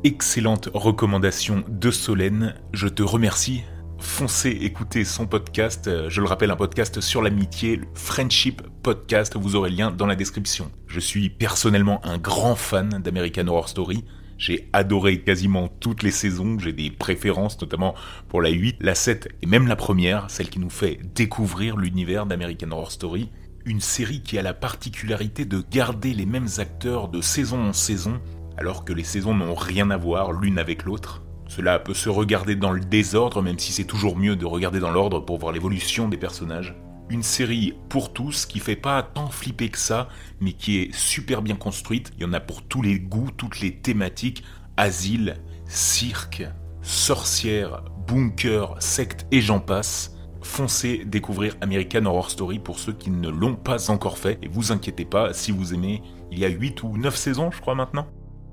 Excellente 0.03 0.71
recommandation 0.73 1.63
de 1.69 1.91
Solène, 1.91 2.55
je 2.73 2.89
te 2.89 3.03
remercie. 3.03 3.63
Foncez 3.99 4.51
écouter 4.51 5.05
son 5.05 5.27
podcast, 5.27 5.91
je 6.09 6.21
le 6.21 6.27
rappelle 6.27 6.51
un 6.51 6.57
podcast 6.57 7.03
sur 7.03 7.21
l'amitié, 7.21 7.81
Friendship 7.95 8.63
Podcast, 8.83 9.37
vous 9.37 9.57
aurez 9.57 9.71
le 9.71 9.77
lien 9.77 9.91
dans 9.91 10.07
la 10.07 10.17
description. 10.17 10.71
Je 10.87 11.01
suis 11.01 11.29
personnellement 11.29 12.05
un 12.05 12.17
grand 12.17 12.55
fan 12.55 13.01
d'American 13.03 13.47
Horror 13.47 13.69
Story, 13.69 14.05
j'ai 14.39 14.69
adoré 14.73 15.21
quasiment 15.21 15.69
toutes 15.69 16.03
les 16.03 16.11
saisons, 16.11 16.59
j'ai 16.59 16.73
des 16.73 16.91
préférences 16.91 17.61
notamment 17.61 17.95
pour 18.29 18.43
la 18.43 18.51
8, 18.51 18.77
la 18.81 18.95
7 18.95 19.29
et 19.43 19.47
même 19.47 19.67
la 19.67 19.77
première, 19.77 20.31
celle 20.31 20.51
qui 20.51 20.59
nous 20.59 20.71
fait 20.71 20.99
découvrir 21.15 21.77
l'univers 21.77 22.27
d'American 22.27 22.71
Horror 22.71 22.93
Story. 22.93 23.31
Une 23.65 23.81
série 23.81 24.21
qui 24.21 24.39
a 24.39 24.43
la 24.43 24.53
particularité 24.53 25.45
de 25.45 25.65
garder 25.71 26.13
les 26.13 26.27
mêmes 26.27 26.49
acteurs 26.59 27.09
de 27.09 27.21
saison 27.21 27.69
en 27.69 27.73
saison, 27.73 28.21
alors 28.59 28.85
que 28.85 28.93
les 28.93 29.05
saisons 29.05 29.35
n'ont 29.35 29.55
rien 29.55 29.91
à 29.91 29.97
voir 29.97 30.33
l'une 30.33 30.59
avec 30.59 30.85
l'autre. 30.85 31.23
Cela 31.49 31.79
peut 31.79 31.95
se 31.95 32.09
regarder 32.09 32.57
dans 32.57 32.73
le 32.73 32.81
désordre, 32.81 33.41
même 33.43 33.59
si 33.59 33.73
c'est 33.73 33.85
toujours 33.85 34.17
mieux 34.17 34.37
de 34.37 34.47
regarder 34.47 34.81
dans 34.81 34.91
l'ordre 34.91 35.21
pour 35.21 35.39
voir 35.39 35.53
l'évolution 35.53 36.09
des 36.09 36.17
personnages 36.17 36.75
une 37.11 37.23
série 37.23 37.75
pour 37.89 38.13
tous 38.13 38.47
qui 38.47 38.59
fait 38.59 38.77
pas 38.77 39.03
tant 39.03 39.29
flipper 39.29 39.69
que 39.69 39.79
ça, 39.79 40.09
mais 40.41 40.53
qui 40.53 40.79
est 40.79 40.95
super 40.95 41.43
bien 41.43 41.57
construite. 41.57 42.13
Il 42.17 42.23
y 42.23 42.27
en 42.27 42.33
a 42.33 42.41
pour 42.41 42.63
tous 42.63 42.83
les 42.83 42.99
goûts, 42.99 43.31
toutes 43.37 43.61
les 43.61 43.77
thématiques 43.77 44.43
asile, 44.77 45.37
cirque, 45.67 46.45
sorcière, 46.83 47.85
bunker, 48.07 48.77
secte 48.81 49.27
et 49.31 49.41
j'en 49.41 49.61
passe. 49.61 50.17
Foncez 50.43 51.05
découvrir 51.07 51.57
American 51.63 52.05
Horror 52.05 52.31
Story 52.31 52.59
pour 52.59 52.79
ceux 52.79 52.93
qui 52.93 53.11
ne 53.11 53.29
l'ont 53.29 53.57
pas 53.57 53.91
encore 53.91 54.19
fait. 54.19 54.39
Et 54.43 54.49
vous 54.49 54.73
inquiétez 54.73 55.07
pas, 55.07 55.33
si 55.33 55.53
vous 55.53 55.73
aimez, 55.73 56.03
il 56.31 56.39
y 56.39 56.45
a 56.45 56.49
8 56.49 56.83
ou 56.83 56.99
9 56.99 57.17
saisons, 57.17 57.51
je 57.51 57.61
crois 57.61 57.75
maintenant. 57.75 58.07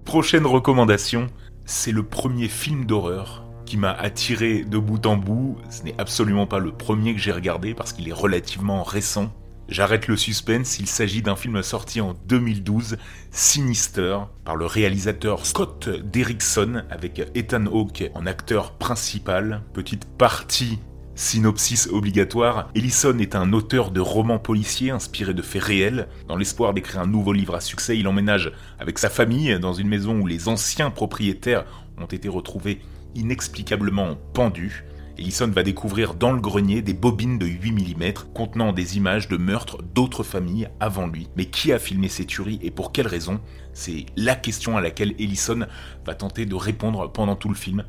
Prochaine 0.05 0.45
recommandation, 0.45 1.27
c'est 1.65 1.91
le 1.91 2.03
premier 2.03 2.47
film 2.47 2.85
d'horreur 2.85 3.43
qui 3.71 3.77
m'a 3.77 3.93
attiré 3.93 4.65
de 4.65 4.77
bout 4.77 5.05
en 5.05 5.15
bout. 5.15 5.55
Ce 5.69 5.83
n'est 5.83 5.95
absolument 5.97 6.45
pas 6.45 6.59
le 6.59 6.73
premier 6.73 7.13
que 7.13 7.21
j'ai 7.21 7.31
regardé 7.31 7.73
parce 7.73 7.93
qu'il 7.93 8.09
est 8.09 8.11
relativement 8.11 8.83
récent. 8.83 9.31
J'arrête 9.69 10.09
le 10.09 10.17
suspense, 10.17 10.77
il 10.79 10.87
s'agit 10.87 11.21
d'un 11.21 11.37
film 11.37 11.63
sorti 11.63 12.01
en 12.01 12.13
2012, 12.27 12.97
Sinister, 13.31 14.17
par 14.43 14.57
le 14.57 14.65
réalisateur 14.65 15.45
Scott 15.45 15.87
Derrickson, 15.87 16.83
avec 16.89 17.21
Ethan 17.33 17.65
Hawke 17.67 18.11
en 18.13 18.25
acteur 18.25 18.73
principal. 18.73 19.61
Petite 19.71 20.03
partie 20.03 20.79
Synopsis 21.15 21.87
obligatoire, 21.93 22.69
Ellison 22.75 23.17
est 23.19 23.35
un 23.35 23.53
auteur 23.53 23.91
de 23.91 24.01
romans 24.01 24.39
policiers 24.39 24.91
inspirés 24.91 25.33
de 25.33 25.41
faits 25.41 25.63
réels. 25.63 26.09
Dans 26.27 26.35
l'espoir 26.35 26.73
d'écrire 26.73 26.99
un 26.99 27.07
nouveau 27.07 27.31
livre 27.31 27.55
à 27.55 27.61
succès, 27.61 27.97
il 27.97 28.09
emménage 28.09 28.51
avec 28.79 28.99
sa 28.99 29.09
famille 29.09 29.57
dans 29.61 29.71
une 29.71 29.87
maison 29.87 30.19
où 30.19 30.27
les 30.27 30.49
anciens 30.49 30.89
propriétaires 30.89 31.63
ont 31.97 32.05
été 32.07 32.27
retrouvés 32.27 32.81
inexplicablement 33.15 34.17
pendu, 34.33 34.85
Ellison 35.17 35.47
va 35.47 35.63
découvrir 35.63 36.15
dans 36.15 36.31
le 36.31 36.41
grenier 36.41 36.81
des 36.81 36.93
bobines 36.93 37.37
de 37.37 37.45
8 37.45 37.71
mm 37.71 38.13
contenant 38.33 38.73
des 38.73 38.97
images 38.97 39.27
de 39.27 39.37
meurtres 39.37 39.83
d'autres 39.93 40.23
familles 40.23 40.69
avant 40.79 41.07
lui. 41.07 41.29
Mais 41.35 41.45
qui 41.45 41.71
a 41.71 41.79
filmé 41.79 42.07
ces 42.07 42.25
tueries 42.25 42.59
et 42.63 42.71
pour 42.71 42.91
quelles 42.91 43.07
raisons 43.07 43.39
C'est 43.73 44.07
la 44.15 44.35
question 44.35 44.77
à 44.77 44.81
laquelle 44.81 45.13
Ellison 45.19 45.67
va 46.05 46.15
tenter 46.15 46.45
de 46.45 46.55
répondre 46.55 47.11
pendant 47.11 47.35
tout 47.35 47.49
le 47.49 47.55
film. 47.55 47.85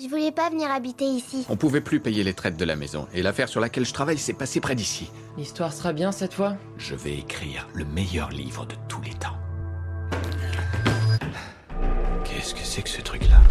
Je 0.00 0.08
voulais 0.08 0.32
pas 0.32 0.48
venir 0.48 0.70
habiter 0.70 1.04
ici. 1.04 1.44
On 1.48 1.56
pouvait 1.56 1.80
plus 1.80 1.98
payer 1.98 2.22
les 2.22 2.34
traites 2.34 2.56
de 2.56 2.64
la 2.64 2.76
maison, 2.76 3.08
et 3.12 3.22
l'affaire 3.22 3.48
sur 3.48 3.60
laquelle 3.60 3.84
je 3.84 3.92
travaille 3.92 4.18
s'est 4.18 4.32
passée 4.32 4.60
près 4.60 4.76
d'ici. 4.76 5.10
L'histoire 5.36 5.72
sera 5.72 5.92
bien 5.92 6.12
cette 6.12 6.34
fois? 6.34 6.56
Je 6.78 6.94
vais 6.94 7.18
écrire 7.18 7.66
le 7.74 7.84
meilleur 7.84 8.30
livre 8.30 8.64
de 8.64 8.76
tous 8.88 9.02
les 9.02 9.14
temps. 9.14 9.36
Qu'est-ce 12.48 12.60
que 12.62 12.66
c'est 12.66 12.82
que 12.82 12.88
ce 12.88 13.02
truc-là 13.02 13.42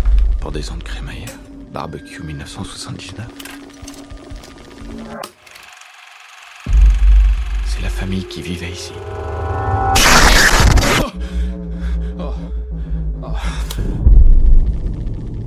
Pendaison 0.42 0.76
de 0.76 0.82
crémaillère 0.82 1.30
Barbecue 1.72 2.24
1979 2.24 3.28
C'est 7.68 7.84
la 7.84 7.90
famille 7.90 8.26
qui 8.26 8.42
vivait 8.42 8.72
ici. 8.72 8.94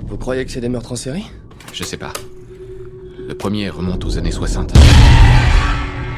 Vous 0.06 0.16
croyez 0.16 0.44
que 0.44 0.52
c'est 0.52 0.60
des 0.60 0.68
meurtres 0.68 0.92
en 0.92 0.96
série 0.96 1.28
Je 1.72 1.82
sais 1.82 1.96
pas. 1.96 2.12
Le 3.18 3.34
premier 3.34 3.68
remonte 3.68 4.04
aux 4.04 4.16
années 4.16 4.30
60. 4.30 4.74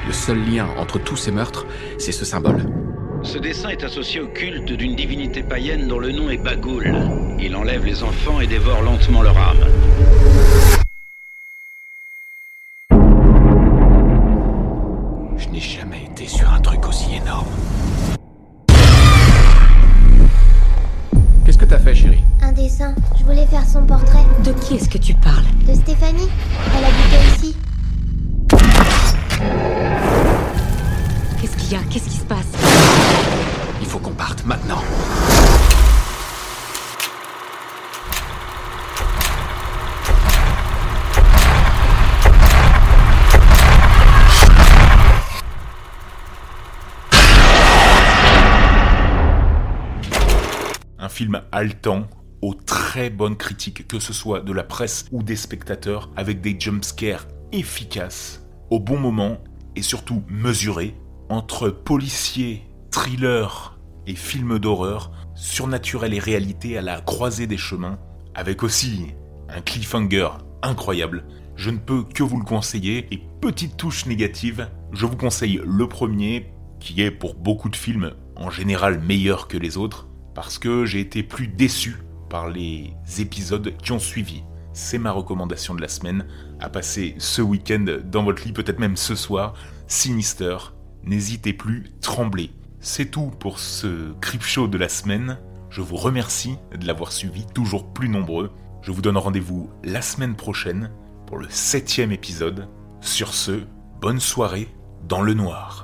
Le 0.07 0.12
seul 0.12 0.38
lien 0.45 0.68
entre 0.77 0.99
tous 0.99 1.16
ces 1.16 1.31
meurtres, 1.31 1.64
c'est 1.97 2.12
ce 2.12 2.27
symbole. 2.27 2.82
Ce 3.33 3.38
dessin 3.38 3.71
est 3.71 3.83
associé 3.83 4.21
au 4.21 4.27
culte 4.27 4.71
d'une 4.73 4.95
divinité 4.95 5.42
païenne 5.42 5.88
dont 5.88 5.99
le 5.99 6.12
nom 6.12 6.29
est 6.29 6.37
Bagoul. 6.37 6.92
Il 7.40 7.57
enlève 7.57 7.83
les 7.83 8.03
enfants 8.03 8.42
et 8.42 8.47
dévore 8.47 8.83
lentement 8.83 9.23
leur 9.23 9.38
âme. 9.38 9.64
Je 15.38 15.49
n'ai 15.49 15.61
jamais 15.61 16.05
été 16.11 16.27
sur 16.27 16.53
un 16.53 16.61
truc 16.61 16.87
aussi 16.87 17.14
énorme. 17.14 17.49
Qu'est-ce 21.47 21.57
que 21.57 21.64
t'as 21.64 21.79
fait, 21.79 21.95
chérie 21.95 22.23
Un 22.42 22.53
dessin. 22.53 22.95
Je 23.18 23.25
voulais 23.25 23.47
faire 23.47 23.66
son 23.66 23.87
portrait. 23.87 24.27
De 24.45 24.53
qui 24.53 24.75
est-ce 24.75 24.90
que 24.90 24.99
tu 24.99 25.14
parles? 25.14 25.47
De 25.66 25.73
Stéphanie. 25.73 26.29
Elle 26.77 26.85
habitait 26.85 27.47
ici. 27.47 27.57
Haletant, 51.53 52.09
aux 52.41 52.55
très 52.55 53.09
bonnes 53.09 53.37
critiques, 53.37 53.87
que 53.87 54.01
ce 54.01 54.12
soit 54.12 54.41
de 54.41 54.53
la 54.53 54.65
presse 54.65 55.05
ou 55.12 55.23
des 55.23 55.37
spectateurs, 55.37 56.11
avec 56.17 56.41
des 56.41 56.59
jumpscares 56.59 57.29
efficaces, 57.53 58.45
au 58.71 58.81
bon 58.81 58.99
moment 58.99 59.38
et 59.77 59.83
surtout 59.83 60.25
mesurés, 60.29 60.97
entre 61.29 61.69
policiers, 61.69 62.62
thrillers 62.91 63.79
et 64.07 64.17
films 64.17 64.59
d'horreur, 64.59 65.12
surnaturel 65.35 66.15
et 66.15 66.19
réalité 66.19 66.77
à 66.77 66.83
la 66.83 67.01
croisée 67.01 67.47
des 67.47 67.57
chemins, 67.57 67.99
avec 68.35 68.62
aussi 68.62 69.15
un 69.49 69.61
cliffhanger 69.61 70.29
incroyable. 70.62 71.25
Je 71.57 71.71
ne 71.71 71.79
peux 71.79 72.03
que 72.03 72.23
vous 72.23 72.38
le 72.38 72.45
conseiller, 72.45 73.07
et 73.12 73.23
petite 73.41 73.77
touche 73.77 74.07
négative, 74.07 74.69
je 74.93 75.07
vous 75.07 75.17
conseille 75.17 75.61
le 75.65 75.87
premier, 75.87 76.53
qui 76.81 77.03
est 77.03 77.11
pour 77.11 77.35
beaucoup 77.35 77.69
de 77.69 77.77
films 77.77 78.12
en 78.35 78.51
général 78.51 79.01
meilleur 79.01 79.47
que 79.47 79.57
les 79.57 79.77
autres, 79.77 80.09
parce 80.35 80.59
que 80.59 80.85
j'ai 80.85 81.01
été 81.01 81.23
plus 81.23 81.49
déçu 81.49 81.97
par 82.29 82.49
les 82.49 82.95
épisodes 83.18 83.75
qui 83.83 83.92
ont 83.92 83.99
suivi. 83.99 84.42
C'est 84.73 84.99
ma 84.99 85.12
recommandation 85.12 85.75
de 85.75 85.83
la 85.83 85.88
semaine, 85.88 86.27
à 86.61 86.71
passer 86.71 87.14
ce 87.18 87.42
week-end 87.42 87.85
dans 88.05 88.25
votre 88.25 88.45
lit, 88.45 88.53
peut-être 88.53 88.79
même 88.79 88.97
ce 88.97 89.14
soir, 89.14 89.55
Sinister. 89.87 90.57
N'hésitez 91.05 91.53
plus, 91.53 91.90
tremblez. 92.01 92.51
C'est 92.81 93.11
tout 93.11 93.31
pour 93.38 93.59
ce 93.59 94.12
Crip 94.21 94.42
Show 94.42 94.68
de 94.68 94.79
la 94.79 94.88
semaine. 94.88 95.38
Je 95.68 95.83
vous 95.83 95.97
remercie 95.97 96.57
de 96.75 96.87
l'avoir 96.87 97.12
suivi, 97.12 97.47
toujours 97.55 97.92
plus 97.92 98.09
nombreux. 98.09 98.51
Je 98.83 98.92
vous 98.92 99.03
donne 99.03 99.16
rendez-vous 99.18 99.71
la 99.85 100.03
semaine 100.03 100.37
prochaine 100.37 100.90
pour 101.27 101.38
le 101.38 101.49
septième 101.51 102.12
épisode. 102.12 102.68
Sur 103.01 103.35
ce, 103.35 103.64
bonne 104.01 104.21
soirée 104.21 104.68
dans 105.09 105.23
le 105.23 105.35
noir. 105.35 105.82